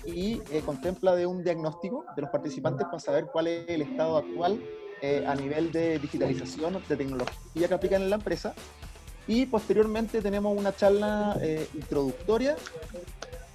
y 0.05 0.41
eh, 0.51 0.62
contempla 0.65 1.15
de 1.15 1.25
un 1.25 1.43
diagnóstico 1.43 2.05
de 2.15 2.22
los 2.22 2.32
participantes 2.32 2.86
para 2.86 3.00
saber 3.00 3.25
cuál 3.32 3.48
es 3.48 3.67
el 3.67 3.82
estado 3.82 4.17
actual 4.17 4.62
eh, 5.01 5.25
a 5.27 5.36
nivel 5.36 5.72
de 5.72 6.00
digitalización, 6.00 6.82
de 6.88 6.96
tecnología 6.96 7.67
que 7.67 7.74
aplican 7.74 8.01
en 8.01 8.10
la 8.10 8.15
empresa. 8.15 8.53
Y 9.27 9.46
posteriormente 9.46 10.22
tenemos 10.22 10.58
una 10.58 10.75
charla 10.75 11.38
eh, 11.41 11.67
introductoria 11.74 12.55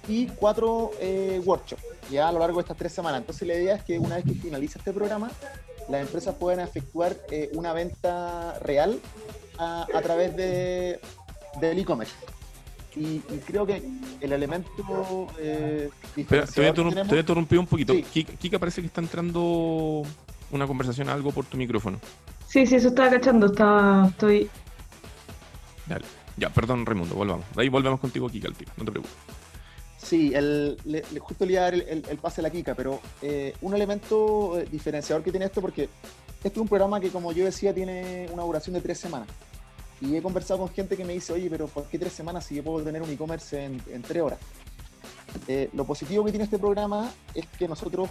y 0.07 0.27
cuatro 0.27 0.91
workshops 1.45 1.83
ya 2.09 2.27
a 2.27 2.31
lo 2.31 2.39
largo 2.39 2.57
de 2.57 2.61
estas 2.61 2.77
tres 2.77 2.91
semanas. 2.91 3.21
Entonces 3.21 3.47
la 3.47 3.53
idea 3.53 3.75
es 3.75 3.83
que 3.83 3.99
una 3.99 4.15
vez 4.15 4.25
que 4.25 4.33
finalice 4.33 4.79
este 4.79 4.91
programa, 4.91 5.29
las 5.89 6.01
empresas 6.01 6.35
puedan 6.35 6.59
efectuar 6.59 7.17
eh, 7.31 7.49
una 7.53 7.73
venta 7.73 8.57
real 8.59 8.99
a, 9.57 9.85
a 9.93 10.01
través 10.01 10.35
de, 10.35 10.99
del 11.59 11.79
e-commerce. 11.79 12.13
Y, 12.95 13.21
y 13.29 13.41
creo 13.45 13.65
que 13.65 13.83
el 14.19 14.31
elemento 14.33 15.27
eh, 15.39 15.89
Espera, 16.17 16.45
te, 16.45 16.61
voy 16.61 16.69
te 16.71 16.73
tenemos- 16.81 17.07
voy 17.07 17.17
a 17.17 17.21
interrumpir 17.21 17.59
un 17.59 17.67
poquito. 17.67 17.93
Sí. 17.93 18.03
Kika, 18.25 18.57
parece 18.59 18.81
que 18.81 18.87
está 18.87 18.99
entrando 19.01 20.03
una 20.51 20.65
conversación 20.67 21.07
algo 21.09 21.31
por 21.31 21.45
tu 21.45 21.55
micrófono. 21.57 21.99
Sí, 22.47 22.65
sí, 22.65 22.75
eso 22.75 22.87
estaba 22.87 23.11
cachando, 23.11 23.45
estaba, 23.45 24.07
estoy... 24.07 24.49
Dale. 25.85 26.05
Ya, 26.37 26.49
perdón, 26.49 26.85
Raimundo, 26.85 27.15
volvamos. 27.15 27.45
De 27.55 27.61
ahí 27.61 27.69
volvemos 27.69 27.99
contigo, 27.99 28.27
Kika, 28.29 28.47
al 28.47 28.55
tiro. 28.55 28.71
No 28.77 28.85
te 28.85 28.91
preocupes. 28.91 29.15
Sí, 30.01 30.31
el, 30.33 30.77
le, 30.85 31.03
justo 31.19 31.45
le 31.45 31.53
iba 31.53 31.61
a 31.61 31.65
dar 31.65 31.73
el, 31.73 32.05
el- 32.09 32.17
pase 32.17 32.39
a 32.41 32.43
la 32.43 32.49
Kika, 32.49 32.73
pero 32.73 32.99
eh, 33.21 33.53
un 33.61 33.73
elemento 33.75 34.57
eh, 34.59 34.65
diferenciador 34.71 35.23
que 35.23 35.31
tiene 35.31 35.45
esto, 35.45 35.59
porque 35.61 35.89
este 36.37 36.47
es 36.47 36.57
un 36.57 36.67
programa 36.69 36.99
que, 37.01 37.09
como 37.09 37.31
yo 37.33 37.43
decía, 37.45 37.73
tiene 37.73 38.27
una 38.31 38.43
duración 38.43 38.75
de 38.75 38.81
tres 38.81 38.97
semanas. 38.97 39.27
Y 40.01 40.15
he 40.15 40.21
conversado 40.21 40.59
con 40.61 40.69
gente 40.69 40.95
que 40.95 41.03
me 41.03 41.11
dice, 41.13 41.33
oye, 41.33 41.49
pero 41.49 41.67
¿por 41.67 41.83
qué 41.85 41.99
tres 41.99 42.13
semanas 42.13 42.45
si 42.45 42.55
yo 42.55 42.63
puedo 42.63 42.83
tener 42.83 43.01
un 43.01 43.09
e-commerce 43.09 43.65
en, 43.65 44.01
tres 44.01 44.23
horas? 44.23 44.39
Eh, 45.47 45.69
lo 45.73 45.83
positivo 45.83 46.23
que 46.23 46.31
tiene 46.31 46.45
este 46.45 46.57
programa 46.57 47.11
es 47.35 47.45
que 47.57 47.67
nosotros, 47.67 48.09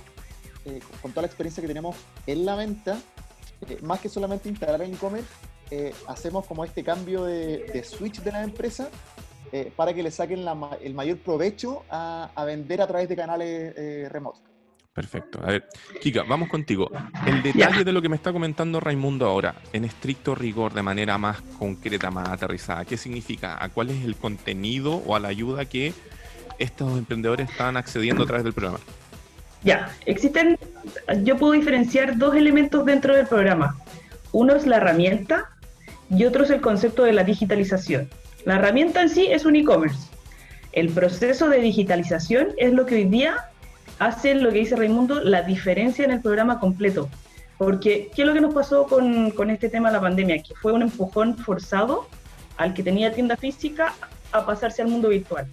eh, 0.67 0.81
con 1.01 1.13
toda 1.13 1.23
la 1.23 1.29
experiencia 1.29 1.63
que 1.63 1.69
tenemos 1.69 1.97
en 2.27 2.45
la 2.45 2.55
venta, 2.55 2.99
más 3.81 3.99
que 4.01 4.11
solamente 4.11 4.51
instalar 4.51 4.83
el 4.83 4.93
e-commerce, 4.93 5.29
hacemos 6.07 6.47
como 6.47 6.65
este 6.65 6.85
cambio 6.85 7.25
de 7.25 7.83
switch 7.85 8.21
de 8.21 8.33
la 8.33 8.43
empresa 8.43 8.89
eh, 9.53 9.73
para 9.75 9.93
que 9.95 10.03
le 10.03 10.11
saquen 10.11 10.45
la 10.45 10.55
ma- 10.55 10.77
el 10.83 10.95
mayor 10.95 11.19
provecho 11.19 11.85
a, 11.91 12.31
a 12.35 12.45
vender 12.45 12.81
a 12.83 12.87
través 12.87 13.09
de 13.09 13.17
canales 13.17 13.75
eh, 13.77 14.09
remotos. 14.11 14.43
Perfecto. 14.93 15.39
A 15.45 15.47
ver, 15.53 15.69
Kika, 16.01 16.25
vamos 16.25 16.49
contigo. 16.49 16.91
El 17.25 17.41
detalle 17.43 17.85
de 17.85 17.93
lo 17.93 18.03
que 18.03 18.09
me 18.09 18.17
está 18.17 18.33
comentando 18.33 18.81
Raimundo 18.81 19.27
ahora, 19.27 19.55
en 19.73 19.85
estricto 19.85 20.35
rigor, 20.35 20.75
de 20.75 20.83
manera 20.83 21.17
más 21.19 21.41
concreta, 21.57 22.11
más 22.11 22.29
aterrizada, 22.29 22.85
¿qué 22.85 22.97
significa? 22.97 23.63
¿A 23.63 23.69
cuál 23.69 23.91
es 23.91 24.05
el 24.05 24.17
contenido 24.17 24.97
o 24.97 25.15
a 25.15 25.21
la 25.21 25.29
ayuda 25.29 25.67
que 25.67 25.93
estos 26.59 26.99
emprendedores 26.99 27.49
están 27.49 27.77
accediendo 27.77 28.25
a 28.25 28.27
través 28.27 28.43
del 28.43 28.55
programa? 28.55 28.81
Ya, 29.63 29.89
existen, 30.07 30.59
yo 31.23 31.37
puedo 31.37 31.53
diferenciar 31.53 32.19
dos 32.19 32.35
elementos 32.35 32.85
dentro 32.85 33.15
del 33.15 33.27
programa. 33.29 33.77
Uno 34.33 34.57
es 34.57 34.67
la 34.67 34.79
herramienta 34.79 35.51
y 36.11 36.25
otro 36.25 36.43
es 36.43 36.51
el 36.51 36.61
concepto 36.61 37.05
de 37.05 37.13
la 37.13 37.23
digitalización. 37.23 38.09
La 38.45 38.57
herramienta 38.57 39.03
en 39.03 39.09
sí 39.09 39.27
es 39.27 39.45
un 39.45 39.57
e-commerce. 39.57 40.09
El 40.73 40.91
proceso 40.91 41.49
de 41.49 41.61
digitalización 41.61 42.49
es 42.57 42.73
lo 42.73 42.87
que 42.87 42.97
hoy 42.97 43.05
día 43.05 43.49
hace 43.99 44.35
lo 44.35 44.51
que 44.51 44.59
dice 44.59 44.77
Raimundo, 44.77 45.21
la 45.21 45.43
diferencia 45.43 46.05
en 46.05 46.13
el 46.13 46.21
programa 46.21 46.61
completo. 46.61 47.09
Porque, 47.57 48.11
¿qué 48.15 48.23
es 48.23 48.29
lo 48.29 48.35
que 48.35 48.41
nos 48.41 48.55
pasó 48.55 48.87
con, 48.87 49.33
con 49.33 49.51
este 49.51 49.69
tema 49.69 49.89
de 49.89 49.95
la 49.95 50.01
pandemia? 50.01 50.43
Que 50.43 50.55
fue 50.55 50.73
un 50.73 50.83
empujón 50.83 51.37
forzado 51.37 52.07
al 52.57 52.75
que 52.75 52.83
tenía 52.83 53.13
tienda 53.13 53.37
física 53.37 53.95
a 54.31 54.47
pasarse 54.47 54.83
al 54.83 54.89
mundo 54.89 55.09
virtual. 55.09 55.49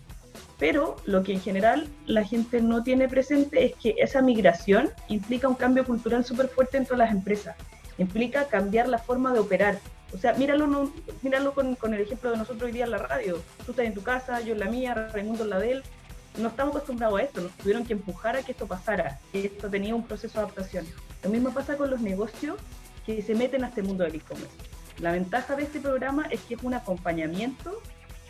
Pero 0.59 0.95
lo 1.05 1.23
que 1.23 1.33
en 1.33 1.41
general 1.41 1.87
la 2.05 2.23
gente 2.23 2.61
no 2.61 2.83
tiene 2.83 3.09
presente 3.09 3.65
es 3.65 3.73
que 3.75 3.95
esa 3.97 4.21
migración 4.21 4.89
implica 5.09 5.47
un 5.47 5.55
cambio 5.55 5.85
cultural 5.85 6.23
súper 6.23 6.47
fuerte 6.47 6.77
dentro 6.77 6.95
de 6.95 7.03
las 7.03 7.11
empresas. 7.11 7.55
Implica 7.97 8.45
cambiar 8.45 8.87
la 8.87 8.99
forma 8.99 9.33
de 9.33 9.39
operar. 9.39 9.79
O 10.13 10.17
sea, 10.17 10.33
míralo, 10.33 10.67
no- 10.67 10.91
míralo 11.21 11.53
con, 11.53 11.75
con 11.75 11.93
el 11.93 12.01
ejemplo 12.01 12.31
de 12.31 12.37
nosotros 12.37 12.63
hoy 12.63 12.71
día 12.71 12.85
en 12.85 12.91
la 12.91 12.97
radio. 12.99 13.41
Tú 13.65 13.71
estás 13.71 13.85
en 13.85 13.93
tu 13.93 14.01
casa, 14.03 14.39
yo 14.41 14.53
en 14.53 14.59
la 14.59 14.67
mía, 14.67 14.93
Raimundo 15.13 15.43
en 15.43 15.49
la 15.49 15.59
de 15.59 15.71
él. 15.73 15.83
No 16.37 16.49
estamos 16.49 16.75
acostumbrados 16.75 17.19
a 17.19 17.23
esto, 17.23 17.41
nos 17.41 17.51
tuvieron 17.53 17.85
que 17.85 17.93
empujar 17.93 18.35
a 18.35 18.43
que 18.43 18.51
esto 18.51 18.67
pasara, 18.67 19.19
que 19.31 19.45
esto 19.45 19.69
tenía 19.69 19.95
un 19.95 20.05
proceso 20.05 20.33
de 20.39 20.43
adaptación. 20.45 20.85
Lo 21.23 21.29
mismo 21.29 21.51
pasa 21.53 21.77
con 21.77 21.89
los 21.89 22.01
negocios 22.01 22.57
que 23.05 23.21
se 23.21 23.35
meten 23.35 23.63
a 23.63 23.67
este 23.69 23.81
mundo 23.81 24.03
del 24.03 24.15
e-commerce. 24.15 24.55
La 24.99 25.11
ventaja 25.13 25.55
de 25.55 25.63
este 25.63 25.79
programa 25.79 26.25
es 26.29 26.41
que 26.41 26.55
es 26.55 26.63
un 26.63 26.73
acompañamiento 26.73 27.81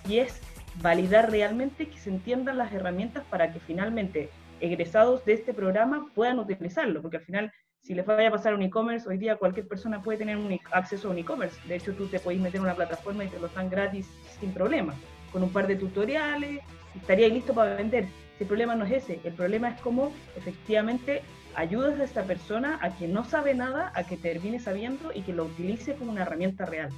y 0.07 0.19
es 0.19 0.39
validar 0.81 1.31
realmente 1.31 1.87
que 1.87 1.97
se 1.99 2.09
entiendan 2.09 2.57
las 2.57 2.71
herramientas 2.73 3.23
para 3.29 3.51
que 3.51 3.59
finalmente 3.59 4.29
egresados 4.59 5.25
de 5.25 5.33
este 5.33 5.53
programa 5.53 6.11
puedan 6.13 6.37
utilizarlo, 6.39 7.01
porque 7.01 7.17
al 7.17 7.23
final 7.23 7.51
si 7.85 7.93
les 7.93 8.03
vaya 8.05 8.29
a 8.29 8.31
pasar 8.31 8.55
un 8.55 8.63
e-commerce, 8.63 9.07
hoy 9.07 9.17
día 9.19 9.35
cualquier 9.35 9.67
persona 9.67 10.01
puede 10.01 10.17
tener 10.17 10.37
un 10.37 10.51
e- 10.51 10.59
acceso 10.71 11.07
a 11.07 11.11
un 11.11 11.19
e-commerce. 11.19 11.55
De 11.67 11.75
hecho, 11.75 11.93
tú 11.93 12.07
te 12.07 12.19
puedes 12.19 12.41
meter 12.41 12.55
en 12.57 12.63
una 12.63 12.73
plataforma 12.75 13.23
y 13.23 13.27
te 13.27 13.39
lo 13.39 13.47
dan 13.49 13.69
gratis 13.69 14.07
sin 14.39 14.51
problema, 14.51 14.95
con 15.31 15.43
un 15.43 15.51
par 15.51 15.67
de 15.67 15.75
tutoriales, 15.75 16.61
estaría 16.95 17.27
listo 17.27 17.53
para 17.53 17.75
vender. 17.75 18.05
Si 18.37 18.43
el 18.43 18.47
problema 18.47 18.73
no 18.75 18.85
es 18.85 18.91
ese, 19.03 19.19
el 19.23 19.33
problema 19.33 19.69
es 19.69 19.79
cómo 19.81 20.11
efectivamente 20.35 21.21
ayudas 21.55 21.99
a 21.99 22.03
esta 22.03 22.23
persona 22.23 22.79
a 22.81 22.95
que 22.97 23.07
no 23.07 23.23
sabe 23.23 23.53
nada, 23.53 23.91
a 23.93 24.03
que 24.03 24.17
termine 24.17 24.59
sabiendo 24.59 25.11
y 25.13 25.21
que 25.21 25.31
lo 25.33 25.45
utilice 25.45 25.93
como 25.93 26.11
una 26.11 26.23
herramienta 26.23 26.65
real. 26.65 26.89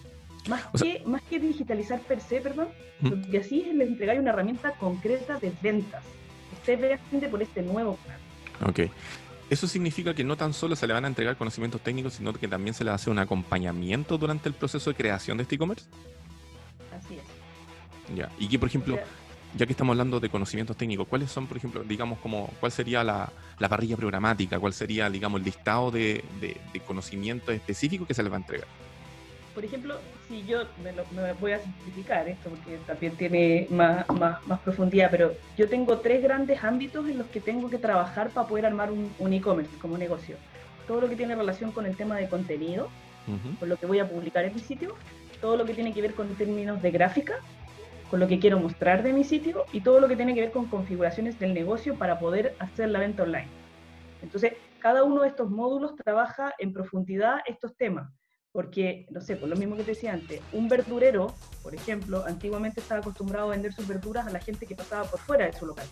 Más, 0.47 0.63
O 0.71 0.77
sea- 0.77 0.99
que, 0.99 1.05
más 1.05 1.21
que 1.23 1.39
digitalizar 1.39 1.99
per 1.99 2.21
se, 2.21 2.39
perdón, 2.39 2.69
Ujú. 3.03 3.15
lo 3.17 3.29
que 3.29 3.39
así 3.39 3.65
es 3.69 3.75
les 3.75 3.89
entregar 3.89 4.17
una 4.17 4.29
herramienta 4.29 4.71
concreta 4.71 5.37
de 5.37 5.51
ventas. 5.61 6.05
Usted 6.53 6.97
vende 7.11 7.27
por 7.27 7.41
este 7.43 7.61
nuevo 7.61 7.97
plan. 7.97 8.17
Ok. 8.69 8.89
Eso 9.49 9.67
significa 9.67 10.13
que 10.13 10.23
no 10.23 10.35
tan 10.35 10.53
solo 10.53 10.75
se 10.75 10.87
le 10.87 10.93
van 10.93 11.05
a 11.05 11.07
entregar 11.07 11.37
conocimientos 11.37 11.81
técnicos, 11.81 12.13
sino 12.15 12.33
que 12.33 12.47
también 12.47 12.73
se 12.73 12.83
le 12.83 12.91
hace 12.91 13.09
un 13.09 13.19
acompañamiento 13.19 14.17
durante 14.17 14.49
el 14.49 14.55
proceso 14.55 14.89
de 14.89 14.95
creación 14.95 15.37
de 15.37 15.43
este 15.43 15.55
e-commerce. 15.55 15.85
Así 16.91 17.15
es. 17.15 18.15
Ya. 18.15 18.29
Y 18.37 18.47
que, 18.47 18.59
por 18.59 18.67
ejemplo, 18.67 18.95
O 18.95 18.97
sea, 18.97 19.05
ya 19.55 19.65
que 19.65 19.71
estamos 19.71 19.93
hablando 19.93 20.19
de 20.19 20.29
conocimientos 20.29 20.75
técnicos, 20.75 21.07
¿cuáles 21.07 21.31
son, 21.31 21.47
por 21.47 21.57
ejemplo, 21.57 21.83
digamos, 21.83 22.19
como, 22.19 22.47
cuál 22.59 22.71
sería 22.71 23.03
la, 23.03 23.31
la 23.59 23.69
parrilla 23.69 23.95
programática? 23.95 24.59
¿Cuál 24.59 24.73
sería, 24.73 25.09
digamos, 25.09 25.39
el 25.39 25.45
listado 25.45 25.91
de, 25.91 26.23
de, 26.41 26.57
de 26.73 26.79
conocimientos 26.81 27.55
específicos 27.55 28.07
que 28.07 28.13
se 28.13 28.23
les 28.23 28.31
va 28.31 28.35
a 28.35 28.39
entregar? 28.39 28.67
Por 29.57 29.65
ejemplo, 29.65 29.95
si 30.27 30.45
yo 30.45 30.65
me, 30.83 30.93
lo- 30.93 31.03
me 31.15 31.33
voy 31.33 31.51
a 31.53 31.57
simplificar 31.57 32.29
esto 32.29 32.51
porque 32.51 32.77
también 32.85 33.17
tiene 33.17 33.65
más, 33.71 34.05
más, 34.09 34.45
más 34.45 34.59
profundidad, 34.59 35.09
pero 35.09 35.31
yo 35.57 35.67
tengo 35.67 35.97
tres 35.97 36.21
grandes 36.21 36.63
ámbitos 36.63 37.09
en 37.09 37.17
los 37.17 37.25
que 37.29 37.41
tengo 37.41 37.67
que 37.67 37.79
trabajar 37.79 38.29
para 38.29 38.45
poder 38.47 38.67
armar 38.67 38.91
un, 38.91 39.11
un 39.17 39.33
e-commerce 39.33 39.75
como 39.79 39.97
negocio. 39.97 40.37
Todo 40.85 41.01
lo 41.01 41.09
que 41.09 41.15
tiene 41.15 41.33
relación 41.35 41.71
con 41.71 41.87
el 41.87 41.97
tema 41.97 42.17
de 42.17 42.29
contenido, 42.29 42.91
Ujú. 43.27 43.57
con 43.57 43.69
lo 43.69 43.77
que 43.77 43.87
voy 43.87 43.97
a 43.97 44.07
publicar 44.07 44.45
en 44.45 44.53
mi 44.53 44.59
sitio, 44.59 44.93
todo 45.41 45.57
lo 45.57 45.65
que 45.65 45.73
tiene 45.73 45.91
que 45.91 46.03
ver 46.03 46.13
con 46.13 46.35
términos 46.35 46.79
de 46.83 46.91
gráfica, 46.91 47.33
con 48.11 48.19
lo 48.19 48.27
que 48.27 48.37
quiero 48.37 48.59
mostrar 48.59 49.01
de 49.01 49.11
mi 49.11 49.23
sitio 49.23 49.65
y 49.71 49.81
todo 49.81 49.99
lo 49.99 50.07
que 50.07 50.15
tiene 50.15 50.35
que 50.35 50.41
ver 50.41 50.51
con 50.51 50.67
configuraciones 50.69 51.39
del 51.39 51.55
negocio 51.55 51.97
para 51.97 52.19
poder 52.19 52.55
hacer 52.59 52.89
la 52.89 52.99
venta 52.99 53.23
online. 53.23 53.49
Entonces, 54.21 54.53
cada 54.77 55.03
uno 55.03 55.23
de 55.23 55.29
estos 55.29 55.49
módulos 55.49 55.95
trabaja 55.95 56.53
en 56.59 56.73
profundidad 56.73 57.39
estos 57.47 57.75
temas. 57.75 58.07
Porque, 58.57 59.05
no 59.11 59.21
sé, 59.21 59.35
por 59.35 59.49
lo 59.49 59.55
mismo 59.55 59.75
que 59.75 59.83
te 59.83 59.91
decía 59.91 60.13
antes, 60.13 60.41
un 60.51 60.67
verdurero, 60.67 61.31
por 61.61 61.75
ejemplo, 61.75 62.25
antiguamente 62.25 62.79
estaba 62.79 63.01
acostumbrado 63.01 63.49
a 63.49 63.51
vender 63.51 63.71
sus 63.71 63.87
verduras 63.87 64.25
a 64.25 64.31
la 64.31 64.39
gente 64.39 64.65
que 64.65 64.73
pasaba 64.73 65.03
por 65.03 65.19
fuera 65.19 65.45
de 65.45 65.53
su 65.53 65.67
local 65.67 65.85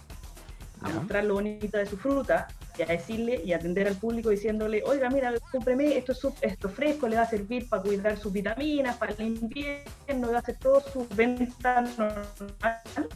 a 0.81 0.89
mostrar 0.89 1.25
lo 1.25 1.35
bonito 1.35 1.77
de 1.77 1.85
su 1.85 1.95
fruta 1.95 2.47
y 2.75 2.81
a 2.81 2.87
decirle 2.87 3.39
y 3.45 3.53
atender 3.53 3.87
al 3.87 3.95
público 3.95 4.31
diciéndole, 4.31 4.81
oiga, 4.83 5.11
mira, 5.11 5.31
cómpreme, 5.51 5.95
esto, 5.95 6.11
es 6.11 6.25
esto 6.41 6.67
fresco, 6.67 7.07
le 7.07 7.17
va 7.17 7.21
a 7.21 7.29
servir 7.29 7.69
para 7.69 7.83
cuidar 7.83 8.17
sus 8.17 8.33
vitaminas, 8.33 8.97
para 8.97 9.13
el 9.13 9.27
invierno, 9.27 10.31
va 10.31 10.37
a 10.37 10.39
hacer 10.39 10.57
todo 10.57 10.81
su 10.81 11.07
venta 11.15 11.81
normal. 11.81 13.09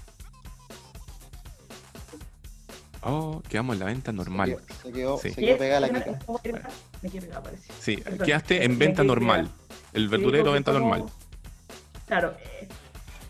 Oh, 3.02 3.42
quedamos 3.48 3.76
en 3.76 3.80
la 3.80 3.86
venta 3.86 4.12
normal. 4.12 4.58
Se 4.84 4.92
quedó, 4.92 5.18
se 5.18 5.34
quedó, 5.34 5.58
pegada 5.58 5.80
la 5.80 5.90
quita. 5.90 6.20
Me 7.02 7.10
quedé 7.10 7.22
pegada, 7.22 7.44
parece. 7.44 7.72
Sí, 7.80 7.96
quedaste 7.96 8.66
en 8.66 8.78
venta 8.78 9.04
normal. 9.04 9.50
El 9.94 10.10
verdurero 10.10 10.52
venta 10.52 10.72
normal. 10.74 11.06
Claro, 12.08 12.36
eh, 12.44 12.68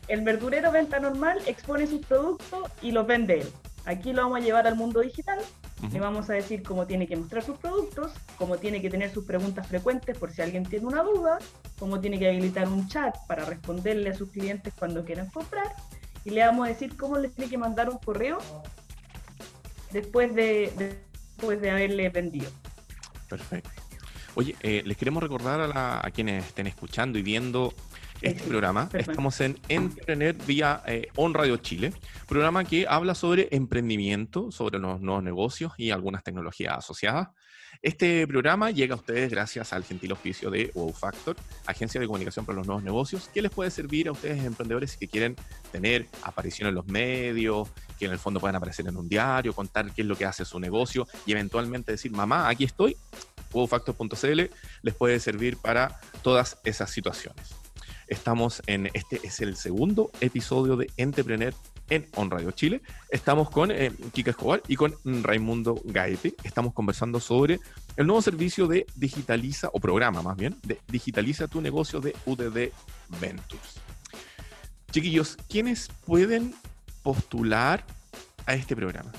el 0.08 0.22
verdurero 0.22 0.72
venta 0.72 1.00
normal 1.00 1.40
expone 1.46 1.86
sus 1.86 2.04
productos 2.06 2.64
y 2.82 2.92
los 2.92 3.06
vende 3.06 3.42
él. 3.42 3.48
Aquí 3.86 4.12
lo 4.12 4.24
vamos 4.24 4.40
a 4.40 4.42
llevar 4.42 4.68
al 4.68 4.76
mundo 4.76 5.02
digital. 5.02 5.40
Le 5.94 6.00
vamos 6.00 6.30
a 6.30 6.34
decir 6.34 6.62
cómo 6.62 6.86
tiene 6.86 7.08
que 7.08 7.16
mostrar 7.16 7.42
sus 7.42 7.58
productos, 7.58 8.12
cómo 8.38 8.58
tiene 8.58 8.82
que 8.82 8.90
tener 8.90 9.14
sus 9.14 9.24
preguntas 9.24 9.66
frecuentes 9.66 10.18
por 10.18 10.30
si 10.30 10.42
alguien 10.42 10.66
tiene 10.66 10.86
una 10.86 11.04
duda, 11.04 11.38
cómo 11.80 12.02
tiene 12.02 12.20
que 12.20 12.28
habilitar 12.28 12.68
un 12.68 12.90
chat 12.90 13.16
para 13.28 13.46
responderle 13.46 14.10
a 14.10 14.14
sus 14.14 14.30
clientes 14.30 14.74
cuando 14.78 15.06
quieran 15.06 15.30
comprar. 15.30 15.74
Y 16.26 16.32
le 16.32 16.46
vamos 16.46 16.66
a 16.66 16.70
decir 16.70 16.98
cómo 16.98 17.18
les 17.18 17.34
tiene 17.34 17.50
que 17.50 17.58
mandar 17.58 17.90
un 17.90 17.98
correo 17.98 18.40
después 19.92 20.34
de, 20.36 20.72
después 20.78 21.62
de 21.62 21.72
haberle 21.72 22.10
vendido. 22.10 22.50
Perfecto. 23.28 23.70
Oye, 24.36 24.56
eh, 24.62 24.84
les 24.86 24.98
queremos 24.98 25.22
recordar 25.22 25.60
a, 25.60 26.06
a, 26.06 26.12
quienes 26.12 26.46
estén 26.46 26.68
escuchando 26.68 27.18
y 27.20 27.22
viendo 27.22 27.74
este 28.22 28.44
programa. 28.44 28.90
Estamos 28.94 29.40
en 29.42 29.58
Entretener 29.70 30.36
vía 30.46 30.82
eh, 30.86 31.08
On 31.16 31.34
Radio 31.34 31.58
Chile, 31.58 31.94
programa 32.28 32.64
que 32.64 32.86
habla 32.88 33.16
sobre 33.16 33.48
emprendimiento, 33.52 34.52
sobre 34.52 34.80
los 34.80 35.02
nuevos 35.02 35.24
negocios 35.24 35.74
y 35.78 35.92
algunas 35.92 36.24
tecnologías 36.24 36.78
asociadas. 36.78 37.30
Este 37.82 38.28
programa 38.28 38.72
llega 38.72 38.94
a 38.94 38.98
ustedes 38.98 39.32
gracias 39.32 39.72
al 39.72 39.86
gentil 39.86 40.12
oficio 40.12 40.50
de 40.50 40.70
Wow 40.74 40.92
Factor, 40.92 41.38
agencia 41.66 42.02
de 42.02 42.08
comunicación 42.08 42.46
para 42.46 42.58
los 42.58 42.68
nuevos 42.68 42.84
negocios, 42.84 43.30
que 43.34 43.42
les 43.42 43.52
puede 43.52 43.72
servir 43.72 44.10
a 44.10 44.12
ustedes 44.12 44.44
emprendedores 44.44 44.98
que 44.98 45.08
quieren 45.08 45.36
tener 45.72 46.08
aparición 46.24 46.68
en 46.68 46.76
los 46.76 46.88
medios, 46.88 47.70
que 47.98 48.06
en 48.06 48.12
el 48.12 48.20
fondo 48.20 48.42
puedan 48.42 48.56
aparecer 48.56 48.88
en 48.88 48.98
un 48.98 49.08
diario, 49.08 49.54
contar 49.54 49.94
qué 49.94 50.02
es 50.02 50.08
lo 50.08 50.18
que 50.18 50.26
hace 50.26 50.44
su 50.44 50.60
negocio 50.60 51.08
y 51.26 51.32
eventualmente 51.32 51.94
decir, 51.94 52.12
mamá, 52.12 52.50
aquí 52.50 52.66
estoy. 52.66 52.98
Wowfactor.cl 53.54 54.42
les 54.82 54.96
puede 54.96 55.20
servir 55.20 55.58
para 55.58 56.00
todas 56.22 56.60
esas 56.66 56.92
situaciones. 56.92 57.59
Estamos 58.10 58.64
en, 58.66 58.90
este 58.94 59.20
es 59.22 59.40
el 59.40 59.56
segundo 59.56 60.10
episodio 60.20 60.76
de 60.76 60.90
Entrepreneur 60.98 61.54
en 61.92 62.08
On 62.16 62.32
Radio 62.32 62.50
Chile. 62.50 62.82
Estamos 63.08 63.52
con 63.52 63.70
eh, 63.70 63.92
Kika 64.14 64.32
Escobar 64.32 64.64
y 64.68 64.76
con 64.76 64.96
Raimundo 65.06 65.80
Gaete. 65.86 66.34
Estamos 66.44 66.74
conversando 66.74 67.20
sobre 67.20 67.60
el 67.98 68.08
nuevo 68.08 68.24
servicio 68.24 68.66
de 68.66 68.88
Digitaliza, 68.96 69.70
o 69.74 69.80
programa 69.80 70.24
más 70.24 70.36
bien, 70.38 70.58
de 70.64 70.80
Digitaliza 70.88 71.48
tu 71.48 71.62
negocio 71.62 72.02
de 72.02 72.16
UDD 72.26 72.72
Ventures. 73.22 73.76
Chiquillos, 74.92 75.38
¿quiénes 75.48 75.88
pueden 76.08 76.56
postular 77.04 77.86
a 78.48 78.56
este 78.56 78.76
programa? 78.76 79.12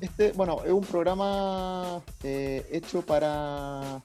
Este, 0.00 0.30
bueno, 0.30 0.62
es 0.64 0.70
un 0.70 0.84
programa 0.84 2.00
eh, 2.22 2.64
hecho 2.70 3.02
para 3.02 4.00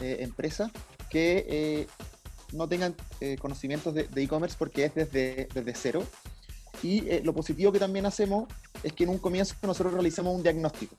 eh, 0.00 0.16
empresas 0.18 0.72
que 1.10 1.44
eh, 1.48 1.86
no 2.52 2.68
tengan 2.68 2.94
eh, 3.20 3.36
conocimientos 3.38 3.92
de 3.94 4.08
e-commerce 4.16 4.56
porque 4.58 4.84
es 4.86 4.94
desde, 4.94 5.48
desde 5.52 5.74
cero. 5.74 6.02
Y 6.82 7.06
eh, 7.08 7.20
lo 7.22 7.34
positivo 7.34 7.72
que 7.72 7.78
también 7.78 8.06
hacemos 8.06 8.48
es 8.82 8.92
que 8.94 9.04
en 9.04 9.10
un 9.10 9.18
comienzo 9.18 9.54
nosotros 9.62 9.92
realizamos 9.92 10.34
un 10.34 10.42
diagnóstico. 10.42 10.94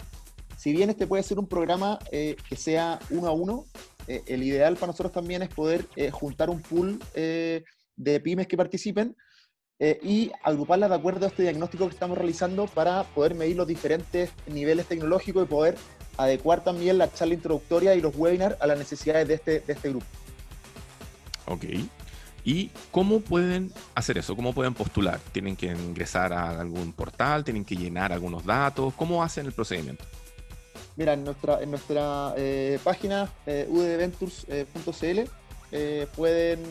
Si 0.57 0.71
bien 0.71 0.91
este 0.91 1.07
puede 1.07 1.23
ser 1.23 1.39
un 1.39 1.47
programa 1.47 1.97
que 2.11 2.55
sea 2.55 2.99
uno 3.09 3.27
a 3.27 3.31
uno, 3.31 3.65
el 4.05 4.43
ideal 4.43 4.75
para 4.75 4.91
nosotros 4.91 5.11
también 5.11 5.41
es 5.41 5.49
poder 5.49 5.87
juntar 6.11 6.51
un 6.51 6.61
pool 6.61 6.99
de 7.15 8.19
pymes 8.23 8.45
que 8.45 8.57
participen 8.57 9.15
y 10.03 10.31
agruparlas 10.43 10.91
de 10.91 10.95
acuerdo 10.97 11.25
a 11.25 11.29
este 11.29 11.41
diagnóstico 11.41 11.87
que 11.87 11.95
estamos 11.95 12.15
realizando 12.15 12.67
para 12.67 13.05
poder 13.05 13.33
medir 13.33 13.55
los 13.55 13.65
diferentes 13.65 14.29
niveles 14.45 14.85
tecnológicos 14.85 15.45
y 15.45 15.47
poder 15.47 15.77
adecuar 16.23 16.63
también 16.63 16.97
la 16.97 17.11
charla 17.11 17.33
introductoria 17.33 17.95
y 17.95 18.01
los 18.01 18.15
webinars 18.15 18.55
a 18.59 18.67
las 18.67 18.77
necesidades 18.77 19.27
de 19.27 19.33
este, 19.35 19.59
de 19.61 19.73
este 19.73 19.89
grupo. 19.89 20.05
Ok. 21.45 21.65
¿Y 22.43 22.71
cómo 22.91 23.19
pueden 23.19 23.71
hacer 23.93 24.17
eso? 24.17 24.35
¿Cómo 24.35 24.53
pueden 24.53 24.73
postular? 24.73 25.19
¿Tienen 25.31 25.55
que 25.55 25.67
ingresar 25.67 26.33
a 26.33 26.59
algún 26.59 26.91
portal? 26.93 27.43
¿Tienen 27.43 27.63
que 27.65 27.75
llenar 27.75 28.11
algunos 28.11 28.45
datos? 28.45 28.93
¿Cómo 28.95 29.23
hacen 29.23 29.45
el 29.45 29.51
procedimiento? 29.51 30.03
Mira, 30.95 31.13
en 31.13 31.23
nuestra, 31.23 31.61
en 31.61 31.69
nuestra 31.69 32.33
eh, 32.37 32.79
página 32.83 33.31
eh, 33.45 33.67
udventures.cl 33.69 35.19
eh, 35.71 36.07
pueden, 36.15 36.63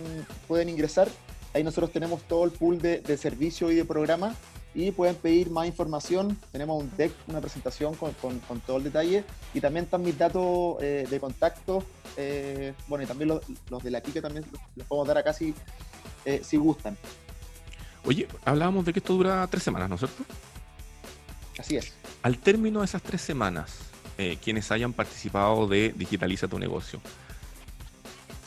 pueden 0.49 0.69
ingresar. 0.69 1.09
Ahí 1.55 1.65
nosotros 1.65 1.93
tenemos 1.93 2.23
todo 2.23 2.45
el 2.45 2.51
pool 2.51 2.81
de, 2.81 3.01
de 3.01 3.17
servicio 3.17 3.71
y 3.71 3.77
de 3.77 3.85
programa 3.85 4.35
y 4.75 4.91
pueden 4.93 5.17
pedir 5.17 5.51
más 5.51 5.67
información. 5.67 6.37
Tenemos 6.53 6.83
un 6.83 6.91
deck, 6.97 7.13
una 7.27 7.41
presentación 7.41 7.95
con, 7.95 8.13
con, 8.13 8.61
todo 8.61 8.77
el 8.77 8.85
detalle 8.85 9.25
y 9.53 9.61
también 9.61 9.85
están 9.85 10.03
mis 10.03 10.17
datos 10.17 10.77
eh, 10.81 11.07
de 11.09 11.21
contacto. 11.21 11.85
Eh, 12.17 12.75
bueno, 12.87 13.05
y 13.05 13.07
también 13.07 13.29
los, 13.29 13.43
los, 13.69 13.83
de 13.83 13.91
la 13.91 14.01
Kike 14.01 14.21
también 14.21 14.45
los 14.77 14.87
podemos 14.87 15.09
dar 15.09 15.19
acá 15.19 15.33
si, 15.33 15.55
eh, 16.25 16.41
si 16.45 16.57
gustan. 16.57 16.97
Oye, 18.05 18.29
hablábamos 18.45 18.85
de 18.85 18.93
que 18.93 19.01
esto 19.01 19.15
dura 19.15 19.47
tres 19.49 19.63
semanas, 19.63 19.89
¿no 19.89 19.97
es 19.97 20.01
cierto? 20.01 20.25
Así 21.59 21.77
es. 21.77 21.93
Al 22.23 22.39
término 22.39 22.81
de 22.81 22.87
esas 22.87 23.03
tres 23.03 23.21
semanas, 23.21 23.79
quienes 24.43 24.71
hayan 24.71 24.93
participado 24.93 25.67
de 25.67 25.95
Digitaliza 25.97 26.47
tu 26.47 26.59
negocio, 26.59 27.01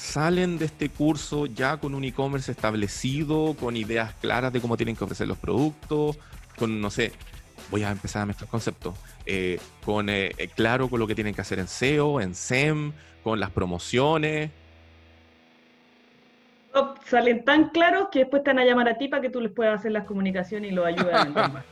salen 0.03 0.57
de 0.57 0.65
este 0.65 0.89
curso 0.89 1.45
ya 1.45 1.77
con 1.77 1.95
un 1.95 2.03
e-commerce 2.03 2.51
establecido, 2.51 3.55
con 3.57 3.77
ideas 3.77 4.13
claras 4.15 4.51
de 4.51 4.59
cómo 4.59 4.75
tienen 4.75 4.97
que 4.97 5.03
ofrecer 5.05 5.27
los 5.27 5.37
productos, 5.37 6.17
con, 6.57 6.81
no 6.81 6.89
sé, 6.89 7.13
voy 7.71 7.83
a 7.83 7.89
empezar 7.89 8.23
a 8.23 8.25
mezclar 8.25 8.49
conceptos, 8.49 8.95
eh, 9.25 9.61
con 9.85 10.09
eh, 10.09 10.33
eh, 10.37 10.49
claro 10.49 10.89
con 10.89 10.99
lo 10.99 11.07
que 11.07 11.15
tienen 11.15 11.33
que 11.33 11.39
hacer 11.39 11.57
en 11.57 11.69
SEO, 11.69 12.19
en 12.19 12.35
SEM, 12.35 12.91
con 13.23 13.39
las 13.39 13.49
promociones. 13.51 14.51
salen 17.05 17.45
tan 17.45 17.69
claros 17.69 18.09
que 18.11 18.19
después 18.19 18.43
te 18.43 18.49
van 18.49 18.59
a 18.59 18.65
llamar 18.65 18.89
a 18.89 18.97
ti 18.97 19.07
para 19.07 19.21
que 19.21 19.29
tú 19.29 19.39
les 19.39 19.53
puedas 19.53 19.79
hacer 19.79 19.93
las 19.93 20.03
comunicaciones 20.03 20.69
y 20.69 20.75
lo 20.75 20.83
ayudes 20.83 21.13
a 21.13 21.23
vender 21.23 21.49
más. 21.49 21.63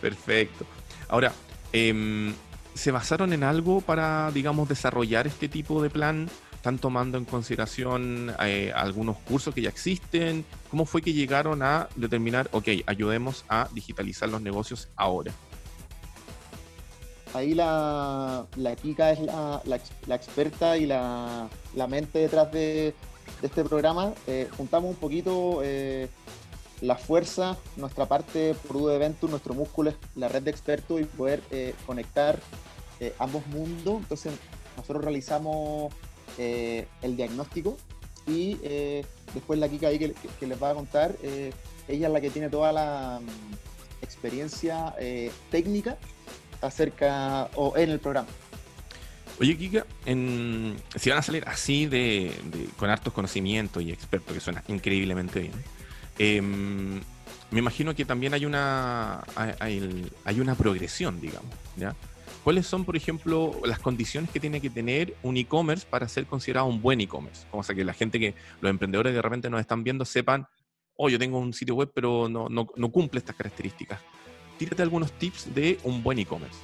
Perfecto. 0.00 0.64
Ahora, 1.08 1.32
em, 1.72 2.32
¿se 2.74 2.92
basaron 2.92 3.32
en 3.32 3.42
algo 3.42 3.80
para, 3.80 4.30
digamos, 4.30 4.68
desarrollar 4.68 5.26
este 5.26 5.48
tipo 5.48 5.82
de 5.82 5.90
plan? 5.90 6.28
¿Están 6.58 6.80
tomando 6.80 7.18
en 7.18 7.24
consideración 7.24 8.34
eh, 8.40 8.72
algunos 8.74 9.16
cursos 9.18 9.54
que 9.54 9.62
ya 9.62 9.68
existen? 9.68 10.44
¿Cómo 10.72 10.86
fue 10.86 11.02
que 11.02 11.12
llegaron 11.12 11.62
a 11.62 11.88
determinar, 11.94 12.48
ok, 12.50 12.66
ayudemos 12.84 13.44
a 13.48 13.68
digitalizar 13.72 14.28
los 14.28 14.42
negocios 14.42 14.88
ahora? 14.96 15.32
Ahí 17.32 17.54
la, 17.54 18.44
la 18.56 18.74
Kika 18.74 19.12
es 19.12 19.20
la, 19.20 19.62
la, 19.64 20.14
experta 20.16 20.76
y 20.76 20.86
la, 20.86 21.48
mente 21.88 22.18
detrás 22.18 22.50
de, 22.50 22.92
este 23.40 23.62
programa. 23.62 24.12
Eh, 24.26 24.48
juntamos 24.56 24.90
un 24.90 24.96
poquito 24.96 25.60
eh, 25.62 26.08
la 26.80 26.96
fuerza, 26.96 27.56
nuestra 27.76 28.06
parte 28.06 28.56
por 28.66 28.84
de 28.90 28.98
Venture, 28.98 29.30
nuestro 29.30 29.54
músculo 29.54 29.90
es 29.90 29.96
la 30.16 30.26
red 30.26 30.42
de 30.42 30.50
expertos 30.50 31.00
y 31.00 31.04
poder 31.04 31.40
conectar 31.86 32.40
ambos 33.20 33.46
mundos. 33.46 33.98
Entonces, 33.98 34.32
nosotros 34.76 35.04
realizamos 35.04 35.94
eh, 36.38 36.86
el 37.02 37.16
diagnóstico 37.16 37.76
y 38.26 38.58
eh, 38.62 39.04
después 39.34 39.58
la 39.58 39.68
Kika 39.68 39.88
ahí 39.88 39.98
que, 39.98 40.46
les 40.46 40.62
va 40.62 40.70
a 40.70 40.74
contar, 40.74 41.16
eh, 41.22 41.52
ella 41.88 42.06
es 42.06 42.12
la 42.12 42.20
que 42.20 42.30
tiene 42.30 42.48
toda 42.48 42.72
la 42.72 43.20
mm, 43.20 44.04
experiencia 44.04 44.94
técnica 45.50 45.98
acerca 46.60 47.48
o 47.56 47.76
en 47.76 47.90
el 47.90 47.98
programa. 47.98 48.28
Oye, 49.40 49.56
Kika, 49.56 49.86
si 50.04 51.10
van 51.10 51.18
a 51.18 51.22
salir 51.22 51.44
así 51.46 51.86
de, 51.86 52.32
con 52.76 52.90
hartos 52.90 53.12
conocimientos 53.12 53.82
y 53.82 53.90
expertos, 53.90 54.34
que 54.34 54.40
suena 54.40 54.62
increíblemente 54.68 55.40
bien, 55.40 55.52
em, 56.18 57.00
me 57.50 57.58
imagino 57.58 57.94
que 57.94 58.04
también 58.04 58.34
hay 58.34 58.44
una, 58.44 59.24
hay 59.64 60.40
una 60.40 60.54
progresión, 60.54 61.20
digamos, 61.20 61.50
¿ya? 61.76 61.94
¿Cuáles 62.44 62.66
son, 62.66 62.84
por 62.84 62.96
ejemplo, 62.96 63.52
las 63.64 63.78
condiciones 63.78 64.30
que 64.30 64.40
tiene 64.40 64.60
que 64.60 64.70
tener 64.70 65.14
un 65.22 65.36
e-commerce 65.36 65.86
para 65.88 66.08
ser 66.08 66.26
considerado 66.26 66.66
un 66.66 66.80
buen 66.80 67.00
e-commerce? 67.00 67.46
Como 67.50 67.62
sea 67.62 67.74
que 67.74 67.84
la 67.84 67.92
gente 67.92 68.18
que, 68.18 68.34
los 68.60 68.70
emprendedores 68.70 69.14
de 69.14 69.22
repente 69.22 69.50
nos 69.50 69.60
están 69.60 69.84
viendo 69.84 70.04
sepan, 70.04 70.46
oh, 70.96 71.08
yo 71.08 71.18
tengo 71.18 71.38
un 71.38 71.52
sitio 71.52 71.74
web, 71.74 71.90
pero 71.94 72.28
no, 72.28 72.48
no, 72.48 72.68
no 72.76 72.90
cumple 72.90 73.18
estas 73.18 73.36
características. 73.36 74.00
Tírate 74.58 74.82
algunos 74.82 75.12
tips 75.12 75.54
de 75.54 75.78
un 75.84 76.02
buen 76.02 76.18
e-commerce. 76.18 76.58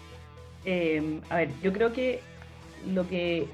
Em, 0.64 1.20
a 1.28 1.36
ver, 1.36 1.50
yo 1.62 1.72
creo 1.72 1.92
que 1.92 2.20
lo 2.92 3.06
que 3.08 3.46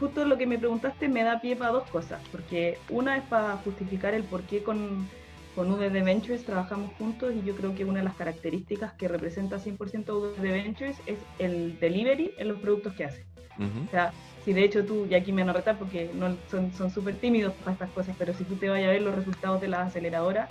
justo 0.00 0.24
lo 0.24 0.38
que 0.38 0.46
me 0.46 0.58
preguntaste 0.58 1.08
me 1.08 1.22
da 1.22 1.40
pie 1.40 1.56
para 1.56 1.72
dos 1.72 1.88
cosas, 1.90 2.20
porque 2.32 2.78
una 2.88 3.16
es 3.16 3.24
para 3.24 3.56
justificar 3.58 4.14
el 4.14 4.24
por 4.24 4.42
qué 4.44 4.62
con, 4.62 5.08
con 5.54 5.70
UDD 5.70 6.04
Ventures 6.04 6.44
trabajamos 6.44 6.92
juntos 6.98 7.32
y 7.34 7.46
yo 7.46 7.54
creo 7.54 7.74
que 7.74 7.84
una 7.84 8.00
de 8.00 8.04
las 8.04 8.16
características 8.16 8.92
que 8.94 9.08
representa 9.08 9.58
100% 9.58 10.08
UDD 10.10 10.42
Ventures 10.42 10.96
es 11.06 11.18
el 11.38 11.78
delivery 11.78 12.32
en 12.38 12.48
los 12.48 12.58
productos 12.58 12.94
que 12.94 13.04
hace. 13.04 13.24
O 13.56 13.90
sea, 13.90 14.12
si 14.44 14.52
de 14.52 14.64
hecho 14.64 14.84
tú, 14.84 15.06
y 15.08 15.14
aquí 15.14 15.30
me 15.30 15.42
van 15.42 15.50
a 15.50 15.52
retar 15.52 15.78
porque 15.78 16.10
no, 16.12 16.36
son 16.50 16.90
súper 16.90 17.14
tímidos 17.16 17.52
para 17.54 17.72
estas 17.72 17.90
cosas, 17.90 18.16
pero 18.18 18.34
si 18.34 18.42
tú 18.44 18.56
te 18.56 18.68
vayas 18.68 18.88
a 18.88 18.92
ver 18.92 19.02
los 19.02 19.14
resultados 19.14 19.60
de 19.60 19.68
las 19.68 19.88
aceleradoras, 19.88 20.50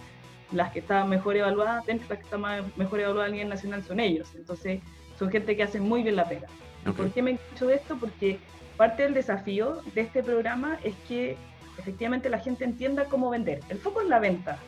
las 0.53 0.71
que 0.71 0.79
están 0.79 1.09
mejor 1.09 1.35
evaluadas, 1.35 1.85
dentro 1.85 2.07
de 2.07 2.13
las 2.13 2.19
que 2.19 2.35
están 2.35 2.71
mejor 2.77 2.99
evaluadas 3.01 3.29
a 3.29 3.31
nivel 3.31 3.49
nacional 3.49 3.83
son 3.83 3.99
ellos. 3.99 4.33
Entonces, 4.35 4.81
son 5.19 5.29
gente 5.29 5.57
que 5.57 5.63
hace 5.63 5.79
muy 5.79 6.03
bien 6.03 6.15
la 6.15 6.29
pega. 6.29 6.47
¿Por 6.95 7.11
qué 7.11 7.21
me 7.21 7.31
he 7.31 7.39
dicho 7.51 7.69
esto? 7.69 7.97
Porque 7.97 8.39
parte 8.77 9.03
del 9.03 9.13
desafío 9.13 9.81
de 9.93 10.01
este 10.01 10.23
programa 10.23 10.79
es 10.83 10.95
que 11.07 11.37
efectivamente 11.77 12.29
la 12.29 12.39
gente 12.39 12.63
entienda 12.63 13.05
cómo 13.05 13.29
vender. 13.29 13.59
El 13.69 13.79
foco 13.79 14.01
es 14.01 14.07
la 14.07 14.19
venta. 14.19 14.59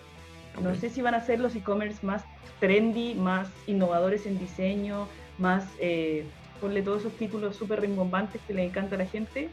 No 0.62 0.76
sé 0.76 0.90
si 0.90 1.02
van 1.02 1.16
a 1.16 1.22
ser 1.22 1.40
los 1.40 1.56
e-commerce 1.56 2.06
más 2.06 2.24
trendy, 2.60 3.16
más 3.16 3.50
innovadores 3.68 4.26
en 4.26 4.40
diseño, 4.40 5.08
más, 5.38 5.68
eh, 5.80 6.26
ponle 6.62 6.82
todos 6.82 7.02
esos 7.02 7.14
títulos 7.14 7.56
súper 7.56 7.82
rimbombantes 7.82 8.42
que 8.48 8.54
le 8.54 8.64
encanta 8.64 8.96
a 8.96 9.00
la 9.00 9.06
gente. 9.06 9.50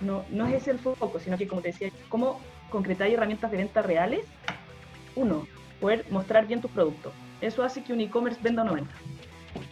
No, 0.00 0.24
no 0.30 0.46
es 0.46 0.54
ese 0.54 0.70
el 0.72 0.78
foco, 0.78 1.18
sino 1.18 1.38
que, 1.38 1.46
como 1.46 1.62
te 1.62 1.68
decía, 1.68 1.90
cómo 2.08 2.40
concretar 2.70 3.08
herramientas 3.08 3.50
de 3.50 3.58
venta 3.58 3.82
reales. 3.82 4.26
Uno, 5.14 5.46
poder 5.80 6.04
mostrar 6.10 6.46
bien 6.46 6.60
tus 6.60 6.70
productos. 6.70 7.12
Eso 7.40 7.62
hace 7.62 7.82
que 7.82 7.92
un 7.92 8.00
e-commerce 8.00 8.40
venda 8.42 8.62
o 8.62 8.64
no 8.66 8.74
venda. 8.74 8.92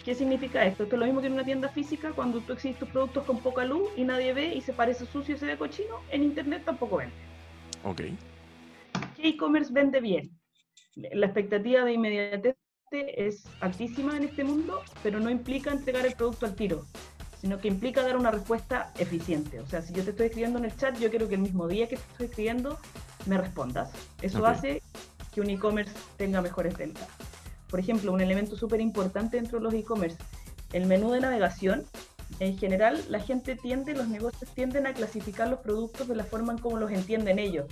¿Qué 0.04 0.14
significa 0.14 0.64
esto? 0.64 0.82
Esto 0.82 0.96
es 0.96 1.00
lo 1.00 1.06
mismo 1.06 1.20
que 1.20 1.28
en 1.28 1.32
una 1.32 1.44
tienda 1.44 1.68
física, 1.68 2.12
cuando 2.12 2.40
tú 2.40 2.52
exhibes 2.52 2.78
tus 2.78 2.88
productos 2.90 3.24
con 3.24 3.38
poca 3.38 3.64
luz 3.64 3.88
y 3.96 4.04
nadie 4.04 4.34
ve 4.34 4.54
y 4.54 4.60
se 4.60 4.72
parece 4.72 5.06
sucio 5.06 5.34
y 5.34 5.38
se 5.38 5.46
ve 5.46 5.56
cochino, 5.56 6.00
en 6.10 6.22
internet 6.22 6.62
tampoco 6.64 6.98
vende. 6.98 7.14
Ok. 7.84 8.02
¿Qué 9.16 9.28
e-commerce 9.28 9.72
vende 9.72 10.00
bien? 10.00 10.30
La 10.96 11.26
expectativa 11.26 11.84
de 11.84 11.92
inmediatez 11.92 12.56
es 12.92 13.44
altísima 13.60 14.16
en 14.16 14.24
este 14.24 14.44
mundo, 14.44 14.82
pero 15.02 15.18
no 15.18 15.30
implica 15.30 15.72
entregar 15.72 16.06
el 16.06 16.14
producto 16.14 16.46
al 16.46 16.54
tiro, 16.54 16.84
sino 17.40 17.58
que 17.58 17.68
implica 17.68 18.02
dar 18.02 18.16
una 18.16 18.30
respuesta 18.30 18.92
eficiente. 18.98 19.60
O 19.60 19.66
sea, 19.66 19.82
si 19.82 19.92
yo 19.92 20.04
te 20.04 20.10
estoy 20.10 20.26
escribiendo 20.26 20.58
en 20.58 20.66
el 20.66 20.76
chat, 20.76 20.98
yo 20.98 21.10
quiero 21.10 21.28
que 21.28 21.34
el 21.34 21.40
mismo 21.40 21.66
día 21.66 21.88
que 21.88 21.96
te 21.96 22.02
estoy 22.02 22.26
escribiendo 22.26 22.78
me 23.26 23.38
respondas. 23.38 23.90
Eso 24.22 24.46
hace 24.46 24.82
que 25.32 25.40
un 25.40 25.50
e-commerce 25.50 25.92
tenga 26.16 26.40
mejores 26.40 26.76
ventas 26.76 27.08
por 27.74 27.80
ejemplo, 27.80 28.12
un 28.12 28.20
elemento 28.20 28.56
súper 28.56 28.80
importante 28.80 29.36
dentro 29.36 29.58
de 29.58 29.64
los 29.64 29.74
e-commerce, 29.74 30.16
el 30.72 30.86
menú 30.86 31.10
de 31.10 31.18
navegación. 31.18 31.84
En 32.38 32.56
general, 32.56 33.04
la 33.08 33.18
gente 33.18 33.56
tiende, 33.56 33.94
los 33.94 34.06
negocios 34.06 34.48
tienden 34.54 34.86
a 34.86 34.94
clasificar 34.94 35.48
los 35.48 35.58
productos 35.58 36.06
de 36.06 36.14
la 36.14 36.22
forma 36.22 36.52
en 36.52 36.60
cómo 36.60 36.78
los 36.78 36.92
entienden 36.92 37.40
ellos. 37.40 37.66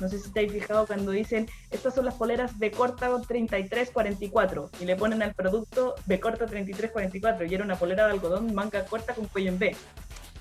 No 0.00 0.08
sé 0.08 0.18
si 0.18 0.30
te 0.30 0.40
habéis 0.40 0.52
fijado 0.52 0.86
cuando 0.86 1.12
dicen, 1.12 1.48
estas 1.70 1.94
son 1.94 2.04
las 2.04 2.14
poleras 2.14 2.58
de 2.58 2.70
corta 2.70 3.08
3344 3.26 4.70
y 4.80 4.84
le 4.84 4.96
ponen 4.96 5.22
al 5.22 5.34
producto 5.34 5.94
de 6.06 6.20
corta 6.20 6.46
3344 6.46 7.46
y 7.46 7.54
era 7.54 7.64
una 7.64 7.76
polera 7.76 8.06
de 8.06 8.12
algodón 8.12 8.54
manga 8.54 8.84
corta 8.84 9.14
con 9.14 9.26
cuello 9.26 9.50
en 9.50 9.58
B. 9.58 9.76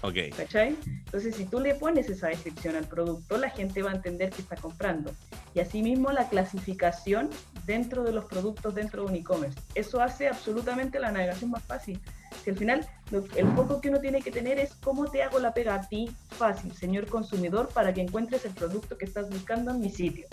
Ok. 0.01 0.35
¿Cachai? 0.35 0.75
Entonces, 0.85 1.35
si 1.35 1.45
tú 1.45 1.59
le 1.59 1.75
pones 1.75 2.09
esa 2.09 2.27
descripción 2.27 2.75
al 2.75 2.85
producto, 2.85 3.37
la 3.37 3.49
gente 3.49 3.83
va 3.83 3.91
a 3.91 3.95
entender 3.95 4.31
que 4.31 4.41
está 4.41 4.55
comprando. 4.55 5.11
Y 5.53 5.59
asimismo, 5.59 6.11
la 6.11 6.27
clasificación 6.27 7.29
dentro 7.65 8.03
de 8.03 8.11
los 8.11 8.25
productos 8.25 8.73
dentro 8.73 9.03
de 9.03 9.11
un 9.11 9.15
e-commerce. 9.15 9.59
Eso 9.75 10.01
hace 10.01 10.27
absolutamente 10.27 10.99
la 10.99 11.11
navegación 11.11 11.51
más 11.51 11.63
fácil. 11.63 11.99
Si 12.43 12.49
al 12.49 12.57
final, 12.57 12.87
el 13.11 13.47
foco 13.55 13.81
que 13.81 13.89
uno 13.89 13.99
tiene 13.99 14.21
que 14.21 14.31
tener 14.31 14.57
es 14.57 14.73
cómo 14.75 15.09
te 15.11 15.21
hago 15.21 15.39
la 15.39 15.53
pega 15.53 15.75
a 15.75 15.87
ti 15.87 16.09
fácil, 16.29 16.73
señor 16.73 17.07
consumidor, 17.07 17.69
para 17.69 17.93
que 17.93 18.01
encuentres 18.01 18.45
el 18.45 18.53
producto 18.53 18.97
que 18.97 19.05
estás 19.05 19.29
buscando 19.29 19.71
en 19.71 19.81
mi 19.81 19.89
sitio. 19.89 20.27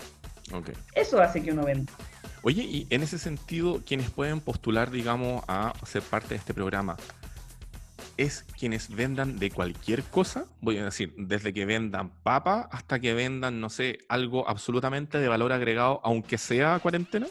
Okay. 0.53 0.75
Eso 0.95 1.21
hace 1.21 1.43
que 1.43 1.53
uno 1.53 1.65
venda. 1.65 1.93
Oye, 2.43 2.63
y 2.63 2.87
en 2.89 3.03
ese 3.03 3.19
sentido, 3.19 3.83
quienes 3.85 4.11
pueden 4.11 4.41
postular, 4.41 4.91
digamos, 4.91 5.43
a 5.49 5.75
ser 5.85 6.03
parte 6.03 6.31
de 6.31 6.37
este 6.37 6.55
programa, 6.55 6.97
es 8.19 8.45
quienes 8.59 8.95
vendan 8.95 9.39
de 9.39 9.51
cualquier 9.51 10.03
cosa, 10.03 10.45
voy 10.61 10.77
a 10.79 10.85
decir, 10.85 11.15
desde 11.17 11.55
que 11.55 11.65
vendan 11.65 12.11
papa 12.23 12.69
hasta 12.71 13.01
que 13.01 13.15
vendan, 13.15 13.61
no 13.61 13.71
sé, 13.71 14.01
algo 14.09 14.47
absolutamente 14.49 15.19
de 15.19 15.29
valor 15.29 15.53
agregado, 15.53 16.01
aunque 16.05 16.37
sea 16.37 16.79
cuarentena? 16.81 17.29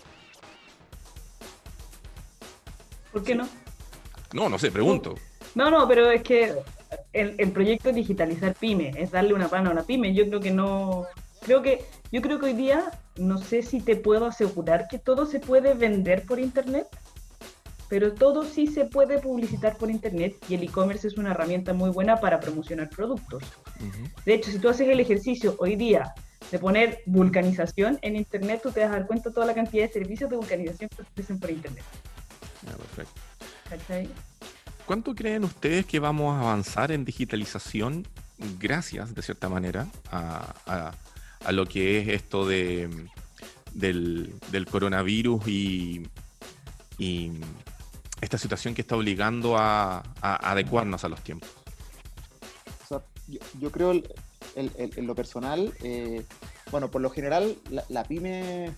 ¿Por 3.11 3.23
qué 3.23 3.35
no? 3.35 3.47
No, 4.33 4.49
no 4.49 4.57
sé, 4.57 4.71
pregunto. 4.71 5.15
No, 5.55 5.69
no, 5.69 5.87
pero 5.87 6.09
es 6.09 6.23
que 6.23 6.53
el, 7.13 7.35
el 7.37 7.51
proyecto 7.51 7.89
es 7.89 7.95
digitalizar 7.95 8.55
pyme, 8.55 8.93
es 8.95 9.11
darle 9.11 9.33
una 9.33 9.49
pana 9.49 9.69
a 9.69 9.73
una 9.73 9.83
pyme. 9.83 10.13
Yo 10.13 10.27
creo 10.27 10.39
que 10.39 10.51
no, 10.51 11.05
creo 11.41 11.61
que, 11.61 11.85
yo 12.11 12.21
creo 12.21 12.39
que 12.39 12.47
hoy 12.47 12.53
día, 12.53 12.91
no 13.15 13.37
sé 13.37 13.61
si 13.61 13.81
te 13.81 13.95
puedo 13.95 14.25
asegurar 14.25 14.87
que 14.87 14.99
todo 14.99 15.25
se 15.25 15.39
puede 15.39 15.73
vender 15.73 16.25
por 16.25 16.39
internet, 16.39 16.87
pero 17.89 18.13
todo 18.13 18.43
sí 18.43 18.67
se 18.67 18.85
puede 18.85 19.19
publicitar 19.19 19.77
por 19.77 19.89
Internet 19.89 20.35
y 20.49 20.55
el 20.55 20.63
e-commerce 20.63 21.07
es 21.07 21.17
una 21.17 21.31
herramienta 21.31 21.73
muy 21.73 21.89
buena 21.89 22.19
para 22.19 22.39
promocionar 22.39 22.89
productos. 22.89 23.43
De 24.25 24.33
hecho, 24.33 24.51
si 24.51 24.59
tú 24.59 24.69
haces 24.69 24.87
el 24.87 24.99
ejercicio 24.99 25.55
hoy 25.59 25.75
día 25.75 26.13
de 26.51 26.59
poner 26.59 27.01
vulcanización 27.05 27.99
en 28.01 28.15
Internet, 28.15 28.61
tú 28.63 28.71
te 28.71 28.81
vas 28.81 28.89
a 28.89 28.93
dar 28.93 29.07
cuenta 29.07 29.29
de 29.29 29.35
toda 29.35 29.45
la 29.47 29.53
cantidad 29.53 29.85
de 29.85 29.93
servicios 29.93 30.29
de 30.29 30.35
vulcanización 30.35 30.89
que 30.89 31.01
ofrecen 31.01 31.39
por 31.39 31.49
Internet. 31.49 31.83
perfecto. 33.69 34.11
¿Cuánto 34.85 35.13
creen 35.13 35.43
ustedes 35.43 35.85
que 35.85 35.99
vamos 35.99 36.33
a 36.33 36.39
avanzar 36.39 36.91
en 36.91 37.03
digitalización 37.03 38.07
gracias, 38.59 39.13
de 39.13 39.21
cierta 39.21 39.49
manera, 39.49 39.87
a, 40.11 40.93
lo 41.51 41.65
que 41.65 41.99
es 41.99 42.07
esto 42.09 42.47
de, 42.47 42.89
del, 43.73 44.67
coronavirus 44.69 45.47
y, 45.47 46.03
esta 48.21 48.37
situación 48.37 48.73
que 48.73 48.81
está 48.81 48.95
obligando 48.95 49.57
a, 49.57 50.03
adecuarnos 50.21 51.03
a 51.03 51.09
los 51.09 51.21
tiempos? 51.21 51.49
yo, 53.59 53.71
creo 53.71 53.91
en 54.55 55.07
lo 55.07 55.15
personal, 55.15 55.73
eh, 55.83 56.25
bueno, 56.71 56.89
por 56.89 57.01
lo 57.01 57.09
general 57.09 57.57
la, 57.89 58.03
pyme, 58.03 58.73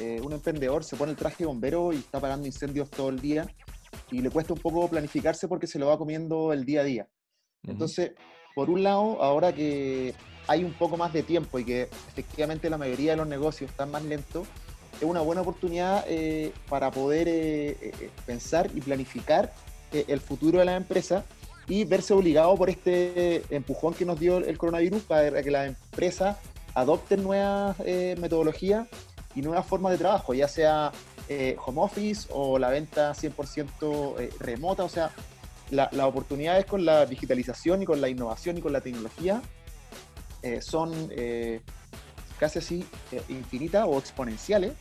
eh, 0.00 0.20
un 0.22 0.32
emprendedor 0.32 0.84
se 0.84 0.96
pone 0.96 1.12
el 1.12 1.16
traje 1.16 1.38
de 1.38 1.46
bombero 1.46 1.92
y 1.92 1.96
está 1.96 2.18
apagando 2.18 2.46
incendios 2.46 2.90
todo 2.90 3.08
el 3.08 3.20
día 3.20 3.46
y 4.10 4.20
le 4.20 4.30
cuesta 4.30 4.52
un 4.52 4.60
poco 4.60 4.88
planificarse 4.88 5.48
porque 5.48 5.66
se 5.66 5.78
lo 5.78 5.86
va 5.86 5.98
comiendo 5.98 6.52
el 6.52 6.64
día 6.64 6.80
a 6.80 6.84
día. 6.84 7.08
Entonces, 7.64 8.12
por 8.54 8.70
un 8.70 8.82
lado, 8.82 9.22
ahora 9.22 9.52
que 9.52 10.14
hay 10.46 10.64
un 10.64 10.72
poco 10.72 10.96
más 10.96 11.12
de 11.12 11.22
tiempo 11.22 11.58
y 11.58 11.64
que 11.64 11.82
efectivamente 11.82 12.70
la 12.70 12.78
mayoría 12.78 13.12
de 13.12 13.18
los 13.18 13.26
negocios 13.28 13.70
están 13.70 13.90
más 13.90 14.02
lentos, 14.04 14.46
es 15.00 15.04
una 15.04 15.20
buena 15.20 15.42
oportunidad 15.42 16.04
eh, 16.08 16.52
para 16.68 16.90
poder 16.90 17.28
eh, 17.28 17.76
eh, 17.80 18.10
pensar 18.26 18.70
y 18.74 18.80
planificar 18.80 19.52
el 19.92 20.20
futuro 20.20 20.58
de 20.58 20.66
la 20.66 20.76
empresa 20.76 21.24
y 21.66 21.84
verse 21.84 22.12
obligado 22.12 22.54
por 22.56 22.68
este 22.68 23.42
empujón 23.48 23.94
que 23.94 24.04
nos 24.04 24.20
dio 24.20 24.36
el 24.36 24.58
coronavirus 24.58 25.02
para 25.04 25.42
que 25.42 25.50
las 25.50 25.68
empresas 25.68 26.36
adopten 26.74 27.22
nuevas 27.22 27.78
metodologías 28.18 28.86
y 29.34 29.40
nuevas 29.40 29.64
formas 29.64 29.92
de 29.92 29.98
trabajo, 29.98 30.34
ya 30.34 30.46
sea 30.46 30.92
home 31.64 31.80
office 31.80 32.28
o 32.32 32.58
la 32.58 32.68
venta 32.68 33.14
100% 33.14 34.38
remota. 34.40 34.84
O 34.84 34.90
sea, 34.90 35.10
las 35.70 35.90
oportunidades 35.94 36.66
con 36.66 36.84
la 36.84 37.06
digitalización 37.06 37.80
y 37.80 37.86
con 37.86 38.02
la 38.02 38.10
innovación 38.10 38.58
y 38.58 38.60
con 38.60 38.74
la 38.74 38.82
tecnología 38.82 39.40
son 40.60 41.10
casi 42.38 42.58
así 42.58 42.86
eh, 43.12 43.22
infinitas 43.28 43.84
o 43.86 43.98
exponenciales. 43.98 44.72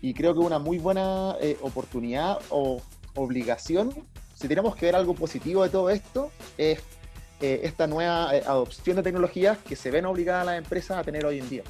Y 0.00 0.14
creo 0.14 0.34
que 0.34 0.40
una 0.40 0.58
muy 0.58 0.78
buena 0.78 1.36
eh, 1.40 1.56
oportunidad 1.62 2.38
o 2.50 2.80
obligación, 3.14 3.92
si 4.34 4.48
tenemos 4.48 4.76
que 4.76 4.86
ver 4.86 4.96
algo 4.96 5.14
positivo 5.14 5.62
de 5.62 5.70
todo 5.70 5.90
esto, 5.90 6.30
es 6.58 6.80
eh, 7.40 7.60
esta 7.64 7.86
nueva 7.86 8.30
adopción 8.30 8.96
de 8.96 9.02
tecnologías 9.02 9.58
que 9.58 9.74
se 9.74 9.90
ven 9.90 10.06
obligadas 10.06 10.46
las 10.46 10.58
empresas 10.58 10.98
a 10.98 11.04
tener 11.04 11.24
hoy 11.26 11.38
en 11.38 11.48
día. 11.48 11.62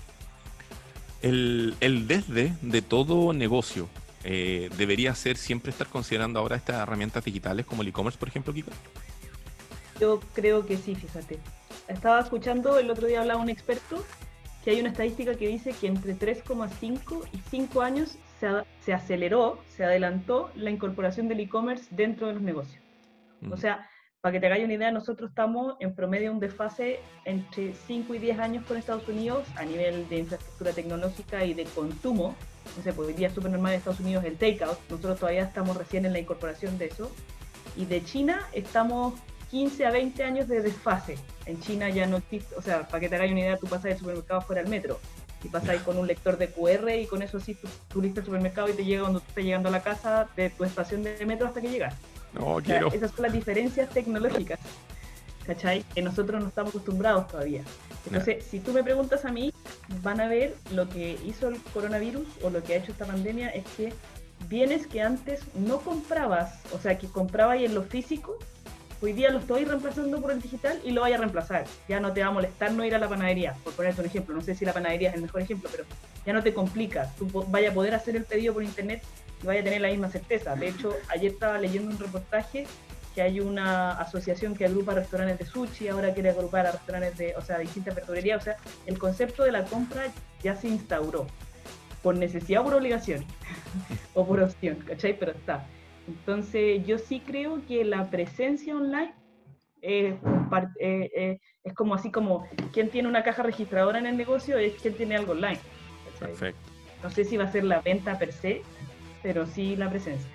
El, 1.22 1.74
el 1.80 2.06
desde 2.06 2.52
de 2.62 2.82
todo 2.82 3.32
negocio 3.32 3.88
debería 4.76 5.14
ser 5.14 5.36
siempre 5.36 5.70
estar 5.70 5.86
considerando 5.86 6.40
ahora 6.40 6.56
estas 6.56 6.82
herramientas 6.82 7.24
digitales 7.24 7.64
como 7.64 7.82
el 7.82 7.88
e-commerce, 7.88 8.18
por 8.18 8.28
ejemplo, 8.28 8.52
Kiko. 8.52 8.72
Yo 10.00 10.18
creo 10.34 10.66
que 10.66 10.76
sí, 10.76 10.96
fíjate. 10.96 11.38
Estaba 11.86 12.18
escuchando, 12.18 12.76
el 12.80 12.90
otro 12.90 13.06
día 13.06 13.20
hablaba 13.20 13.40
un 13.40 13.48
experto 13.48 14.04
que 14.66 14.72
hay 14.72 14.80
una 14.80 14.88
estadística 14.88 15.36
que 15.36 15.46
dice 15.46 15.72
que 15.80 15.86
entre 15.86 16.16
3,5 16.16 17.28
y 17.32 17.38
5 17.50 17.82
años 17.82 18.18
se, 18.80 18.92
aceleró, 18.92 19.60
se 19.68 19.84
adelantó 19.84 20.50
la 20.56 20.70
incorporación 20.70 21.28
del 21.28 21.38
e-commerce 21.38 21.86
dentro 21.92 22.26
de 22.26 22.32
los 22.32 22.42
negocios. 22.42 22.82
O 23.48 23.56
sea, 23.56 23.88
para 24.20 24.32
que 24.32 24.40
te 24.40 24.46
hagáis 24.46 24.64
una 24.64 24.74
idea, 24.74 24.90
nosotros 24.90 25.30
estamos 25.30 25.76
en 25.78 25.94
promedio 25.94 26.32
un 26.32 26.40
desfase 26.40 26.98
entre 27.24 27.74
5 27.74 28.12
y 28.16 28.18
10 28.18 28.40
años 28.40 28.64
con 28.66 28.76
Estados 28.76 29.06
Unidos 29.06 29.46
a 29.54 29.64
nivel 29.64 30.08
de 30.08 30.18
infraestructura 30.18 30.72
tecnológica 30.72 31.44
y 31.44 31.54
de 31.54 31.62
consumo. 31.66 32.34
No 32.76 32.82
sé, 32.82 32.92
pues 32.92 33.06
hoy 33.06 33.14
día 33.14 33.28
es 33.28 33.34
súper 33.34 33.52
normal 33.52 33.74
en 33.74 33.78
Estados 33.78 34.00
Unidos 34.00 34.24
el 34.24 34.36
takeout, 34.36 34.80
nosotros 34.90 35.20
todavía 35.20 35.44
estamos 35.44 35.76
recién 35.76 36.06
en 36.06 36.12
la 36.12 36.18
incorporación 36.18 36.76
de 36.76 36.86
eso. 36.86 37.08
Y 37.76 37.84
de 37.84 38.02
China 38.02 38.48
estamos 38.52 39.14
15 39.50 39.86
a 39.86 39.90
20 39.90 40.24
años 40.24 40.48
de 40.48 40.60
desfase. 40.60 41.16
En 41.46 41.60
China 41.60 41.88
ya 41.88 42.06
no 42.06 42.16
existe, 42.16 42.54
o 42.56 42.62
sea, 42.62 42.86
para 42.86 43.00
que 43.00 43.08
te 43.08 43.16
hagas 43.16 43.30
una 43.30 43.40
idea, 43.40 43.56
tú 43.56 43.66
pasas 43.66 43.84
del 43.84 43.98
supermercado 43.98 44.40
fuera 44.40 44.62
al 44.62 44.68
metro 44.68 44.98
y 45.44 45.48
pasas 45.48 45.80
con 45.82 45.96
un 45.98 46.06
lector 46.06 46.38
de 46.38 46.48
QR 46.48 46.90
y 46.90 47.06
con 47.06 47.22
eso 47.22 47.38
sí 47.38 47.54
tú, 47.54 47.68
tú 47.88 48.02
listas 48.02 48.22
el 48.22 48.26
supermercado 48.26 48.68
y 48.68 48.72
te 48.72 48.84
llega 48.84 49.02
cuando 49.02 49.20
tú 49.20 49.26
estás 49.28 49.44
llegando 49.44 49.68
a 49.68 49.72
la 49.72 49.82
casa 49.82 50.28
de 50.36 50.50
tu 50.50 50.64
estación 50.64 51.02
de 51.02 51.24
metro 51.24 51.46
hasta 51.46 51.60
que 51.60 51.70
llegas. 51.70 51.94
No, 52.32 52.58
quiero. 52.62 52.88
esas 52.92 53.12
son 53.12 53.22
las 53.22 53.32
diferencias 53.32 53.88
tecnológicas, 53.90 54.58
¿cachai? 55.46 55.84
Que 55.94 56.02
nosotros 56.02 56.42
no 56.42 56.48
estamos 56.48 56.70
acostumbrados 56.70 57.28
todavía. 57.28 57.62
Entonces, 58.06 58.44
si 58.44 58.60
tú 58.60 58.72
me 58.72 58.84
preguntas 58.84 59.24
a 59.24 59.32
mí, 59.32 59.52
van 60.02 60.20
a 60.20 60.28
ver 60.28 60.54
lo 60.72 60.88
que 60.88 61.18
hizo 61.24 61.48
el 61.48 61.60
coronavirus 61.72 62.26
o 62.42 62.50
lo 62.50 62.62
que 62.62 62.74
ha 62.74 62.76
hecho 62.76 62.92
esta 62.92 63.06
pandemia 63.06 63.48
es 63.50 63.64
que 63.76 63.92
bienes 64.48 64.86
que 64.86 65.00
antes 65.00 65.40
no 65.54 65.78
comprabas, 65.78 66.60
o 66.72 66.78
sea, 66.78 66.98
que 66.98 67.08
comprabas 67.08 67.60
en 67.60 67.74
lo 67.74 67.82
físico, 67.82 68.38
hoy 69.00 69.12
día 69.12 69.30
lo 69.30 69.38
estoy 69.38 69.64
reemplazando 69.64 70.20
por 70.20 70.32
el 70.32 70.40
digital 70.40 70.80
y 70.84 70.90
lo 70.90 71.02
vaya 71.02 71.16
a 71.16 71.18
reemplazar. 71.18 71.64
Ya 71.88 72.00
no 72.00 72.12
te 72.12 72.22
va 72.22 72.28
a 72.28 72.30
molestar 72.30 72.72
no 72.72 72.84
ir 72.84 72.94
a 72.94 72.98
la 72.98 73.08
panadería, 73.08 73.54
por 73.64 73.72
ponerte 73.74 74.00
un 74.00 74.06
ejemplo. 74.06 74.34
No 74.34 74.40
sé 74.40 74.54
si 74.54 74.64
la 74.64 74.72
panadería 74.72 75.10
es 75.10 75.16
el 75.16 75.22
mejor 75.22 75.42
ejemplo, 75.42 75.68
pero 75.70 75.84
ya 76.24 76.32
no 76.32 76.42
te 76.42 76.54
complica. 76.54 77.12
Tú 77.18 77.28
vaya 77.48 77.70
a 77.70 77.74
poder 77.74 77.94
hacer 77.94 78.16
el 78.16 78.24
pedido 78.24 78.54
por 78.54 78.62
internet 78.62 79.02
y 79.42 79.46
vaya 79.46 79.60
a 79.60 79.64
tener 79.64 79.80
la 79.80 79.88
misma 79.88 80.10
certeza. 80.10 80.54
De 80.56 80.68
hecho, 80.68 80.94
ayer 81.08 81.32
estaba 81.32 81.58
leyendo 81.58 81.90
un 81.90 81.98
reportaje 81.98 82.66
que 83.14 83.22
hay 83.22 83.40
una 83.40 83.92
asociación 83.92 84.54
que 84.54 84.66
agrupa 84.66 84.92
restaurantes 84.92 85.38
de 85.38 85.46
sushi, 85.46 85.88
ahora 85.88 86.12
quiere 86.12 86.30
agrupar 86.30 86.66
a 86.66 86.72
restaurantes 86.72 87.16
de, 87.16 87.34
o 87.34 87.40
sea, 87.40 87.58
distintas 87.58 87.94
verdulerías. 87.94 88.42
O 88.42 88.44
sea, 88.44 88.56
el 88.84 88.98
concepto 88.98 89.42
de 89.42 89.52
la 89.52 89.64
compra 89.64 90.12
ya 90.42 90.54
se 90.54 90.68
instauró 90.68 91.26
por 92.02 92.14
necesidad 92.14 92.60
o 92.60 92.64
por 92.64 92.74
obligación, 92.74 93.24
o 94.14 94.26
por 94.26 94.42
opción, 94.42 94.76
¿cachai? 94.86 95.18
Pero 95.18 95.32
está. 95.32 95.66
Entonces, 96.06 96.86
yo 96.86 96.98
sí 96.98 97.20
creo 97.20 97.64
que 97.66 97.84
la 97.84 98.10
presencia 98.10 98.76
online 98.76 99.14
es, 99.82 100.14
eh, 100.80 101.10
eh, 101.16 101.40
es 101.64 101.74
como 101.74 101.94
así 101.94 102.10
como 102.10 102.48
quien 102.72 102.90
tiene 102.90 103.08
una 103.08 103.22
caja 103.22 103.42
registradora 103.42 103.98
en 103.98 104.06
el 104.06 104.16
negocio 104.16 104.58
es 104.58 104.74
quien 104.80 104.94
tiene 104.94 105.16
algo 105.16 105.32
online. 105.32 105.58
Perfecto. 106.18 106.70
No 107.02 107.10
sé 107.10 107.24
si 107.24 107.36
va 107.36 107.44
a 107.44 107.52
ser 107.52 107.64
la 107.64 107.80
venta 107.80 108.18
per 108.18 108.32
se, 108.32 108.62
pero 109.22 109.46
sí 109.46 109.76
la 109.76 109.90
presencia. 109.90 110.30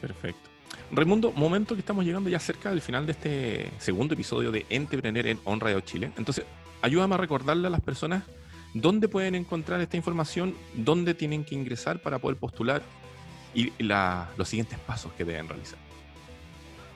Perfecto. 0.00 0.48
Raimundo, 0.92 1.32
momento 1.32 1.74
que 1.74 1.80
estamos 1.80 2.04
llegando 2.04 2.30
ya 2.30 2.38
cerca 2.38 2.70
del 2.70 2.80
final 2.80 3.06
de 3.06 3.12
este 3.12 3.70
segundo 3.78 4.14
episodio 4.14 4.50
de 4.50 4.66
Entrepreneur 4.70 5.26
en 5.26 5.38
On 5.44 5.60
Radio 5.60 5.80
Chile. 5.80 6.10
Entonces, 6.16 6.44
ayúdame 6.82 7.14
a 7.14 7.18
recordarle 7.18 7.66
a 7.68 7.70
las 7.70 7.80
personas 7.80 8.24
dónde 8.74 9.08
pueden 9.08 9.34
encontrar 9.34 9.80
esta 9.80 9.96
información, 9.96 10.54
dónde 10.74 11.14
tienen 11.14 11.44
que 11.44 11.54
ingresar 11.54 12.00
para 12.00 12.18
poder 12.18 12.38
postular 12.38 12.82
y 13.54 13.72
los 13.82 14.48
siguientes 14.48 14.78
pasos 14.80 15.12
que 15.12 15.24
deben 15.24 15.48
realizar. 15.48 15.78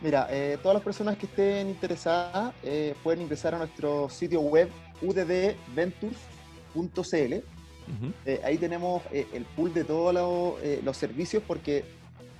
Mira, 0.05 0.29
eh, 0.31 0.59
todas 0.63 0.75
las 0.75 0.85
personas 0.85 1.17
que 1.17 1.25
estén 1.25 1.71
interesadas 1.71 2.53
eh, 2.63 2.95
pueden 3.03 3.23
ingresar 3.23 3.55
a 3.55 3.59
nuestro 3.59 4.11
sitio 4.11 4.43
web 4.43 4.69
uddventures.cl. 5.01 7.33
Eh, 8.27 8.41
ahí 8.45 8.59
tenemos 8.59 9.03
el 9.11 9.45
pool 9.57 9.73
de 9.73 9.85
todos 9.85 10.15
los 10.83 10.97
servicios 10.97 11.43
porque 11.47 11.85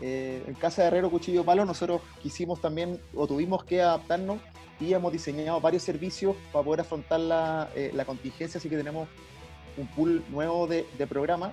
en 0.01 0.55
Casa 0.55 0.83
de 0.83 0.89
Herrero 0.89 1.11
Cuchillo 1.11 1.45
Palo 1.45 1.65
nosotros 1.65 2.03
quisimos 2.23 2.61
también 2.61 3.01
o 3.15 3.27
tuvimos 3.27 3.65
que 3.65 3.81
adaptarnos 3.81 4.41
y 4.79 4.93
hemos 4.93 5.13
diseñado 5.13 5.61
varios 5.61 5.83
servicios 5.83 6.37
para 6.53 6.65
poder 6.65 6.81
afrontar 6.83 7.21
la, 7.21 7.69
contingencia, 8.05 8.59
así 8.59 8.69
que 8.69 8.77
tenemos 8.77 9.09
un 9.79 9.87
pool 9.87 10.23
nuevo 10.31 10.67
de, 10.67 10.87
de 10.99 11.07
programas 11.07 11.53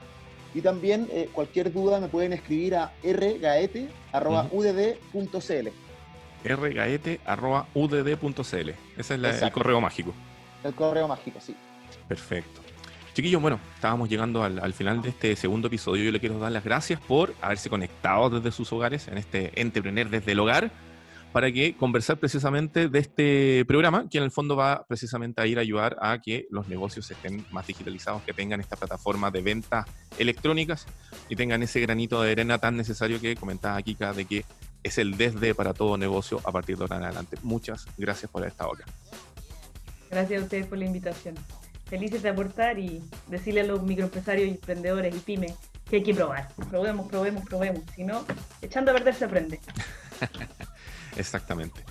y 0.53 0.61
también 0.61 1.07
eh, 1.11 1.29
cualquier 1.31 1.71
duda 1.71 1.99
me 1.99 2.07
pueden 2.07 2.33
escribir 2.33 2.75
a 2.75 2.91
rgaete.udd.cl. 3.03 3.89
rgaete.udd.cl. 6.43 8.69
Ese 8.97 9.15
es 9.15 9.41
el 9.41 9.51
correo 9.51 9.81
mágico. 9.81 10.13
El 10.63 10.73
correo 10.73 11.07
mágico, 11.07 11.39
sí. 11.39 11.55
Perfecto. 12.07 12.61
Chiquillos, 13.13 13.41
bueno, 13.41 13.59
estábamos 13.75 14.09
llegando 14.09 14.43
al, 14.43 14.59
al, 14.59 14.73
final 14.73 15.01
de 15.01 15.09
este 15.09 15.35
segundo 15.35 15.67
episodio. 15.67 16.03
Yo 16.03 16.11
le 16.11 16.19
quiero 16.19 16.39
dar 16.39 16.51
las 16.51 16.63
gracias 16.63 16.99
por 16.99 17.33
haberse 17.41 17.69
conectado 17.69 18.29
desde 18.29 18.51
sus 18.51 18.71
hogares 18.71 19.07
en 19.09 19.17
este 19.17 19.59
Entrepreneur 19.59 20.09
desde 20.09 20.31
el 20.31 20.39
hogar 20.39 20.71
para 21.31 21.51
que 21.51 21.75
conversar 21.75 22.17
precisamente 22.17 22.89
de 22.89 22.99
este 22.99 23.65
programa, 23.65 24.09
que 24.09 24.17
en 24.17 24.25
el 24.25 24.31
fondo 24.31 24.55
va 24.55 24.85
precisamente 24.87 25.41
a 25.41 25.47
ir 25.47 25.57
a 25.57 25.61
ayudar 25.61 25.97
a 26.01 26.21
que 26.21 26.47
los 26.49 26.67
negocios 26.67 27.09
estén 27.09 27.45
más 27.51 27.67
digitalizados, 27.67 28.21
que 28.23 28.33
tengan 28.33 28.59
esta 28.59 28.75
plataforma 28.75 29.31
de 29.31 29.41
ventas 29.41 29.85
electrónicas 30.17 30.85
y 31.29 31.35
tengan 31.35 31.63
ese 31.63 31.79
granito 31.79 32.21
de 32.21 32.31
arena 32.31 32.57
tan 32.57 32.75
necesario 32.75 33.21
que 33.21 33.35
comentaba 33.35 33.81
Kika 33.81 34.13
de 34.13 34.25
que 34.25 34.45
es 34.83 34.97
el 34.97 35.15
desde 35.17 35.55
para 35.55 35.73
todo 35.73 35.97
negocio 35.97 36.41
a 36.43 36.51
partir 36.51 36.77
de 36.77 36.83
ahora 36.83 36.97
en 36.97 37.03
adelante. 37.03 37.37
Muchas 37.43 37.87
gracias 37.97 38.29
por 38.29 38.45
esta 38.45 38.67
hora. 38.67 38.83
Gracias 40.09 40.41
a 40.41 40.43
ustedes 40.43 40.65
por 40.65 40.77
la 40.77 40.85
invitación. 40.85 41.35
Felices 41.85 42.23
de 42.23 42.29
aportar 42.29 42.79
y 42.79 43.01
decirle 43.27 43.61
a 43.61 43.63
los 43.65 43.83
microempresarios 43.83 44.47
y 44.47 44.51
emprendedores 44.51 45.15
y 45.15 45.19
pymes 45.19 45.53
que 45.89 45.97
hay 45.97 46.03
que 46.03 46.13
probar. 46.13 46.49
Probemos, 46.69 47.07
probemos, 47.07 47.45
probemos. 47.45 47.83
Si 47.95 48.03
no, 48.03 48.25
echando 48.61 48.91
a 48.91 48.93
perder 48.93 49.13
se 49.13 49.25
aprende. 49.25 49.59
Exactamente. 51.17 51.83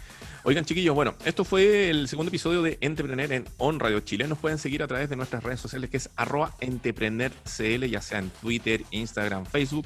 Oigan, 0.43 0.65
chiquillos, 0.65 0.95
bueno, 0.95 1.15
esto 1.27 1.45
fue 1.45 1.91
el 1.91 2.09
segundo 2.09 2.29
episodio 2.29 2.63
de 2.63 2.79
Entrepreneur 2.81 3.31
en 3.31 3.45
On 3.59 3.79
Radio 3.79 4.01
Chile. 4.01 4.27
Nos 4.27 4.39
pueden 4.39 4.57
seguir 4.59 4.83
a 4.83 4.87
través 4.87 5.11
de 5.11 5.17
nuestras 5.17 5.43
redes 5.43 5.61
sociales, 5.61 5.91
que 5.91 5.99
es 5.99 6.09
arroba 6.17 6.55
entrepreneurcl, 6.61 7.87
ya 7.87 8.01
sea 8.01 8.21
en 8.21 8.31
Twitter, 8.31 8.83
Instagram, 8.91 9.45
Facebook, 9.45 9.85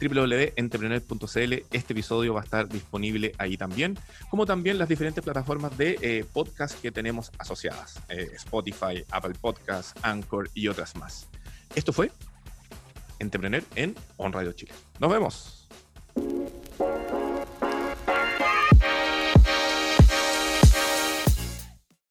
www.entrepreneur.cl. 0.00 1.52
Este 1.72 1.92
episodio 1.92 2.34
va 2.34 2.40
a 2.40 2.44
estar 2.44 2.68
disponible 2.68 3.32
ahí 3.38 3.56
también, 3.56 3.98
como 4.30 4.46
también 4.46 4.78
las 4.78 4.88
diferentes 4.88 5.24
plataformas 5.24 5.76
de 5.76 5.98
eh, 6.00 6.24
podcast 6.32 6.80
que 6.80 6.92
tenemos 6.92 7.32
asociadas, 7.38 8.00
eh, 8.08 8.30
Spotify, 8.34 9.04
Apple 9.10 9.34
Podcasts, 9.40 9.94
Anchor 10.02 10.50
y 10.54 10.68
otras 10.68 10.94
más. 10.96 11.28
Esto 11.74 11.92
fue 11.92 12.12
Entrepreneur 13.18 13.62
en 13.74 13.96
On 14.16 14.32
Radio 14.32 14.52
Chile. 14.52 14.72
Nos 15.00 15.10
vemos. 15.10 15.68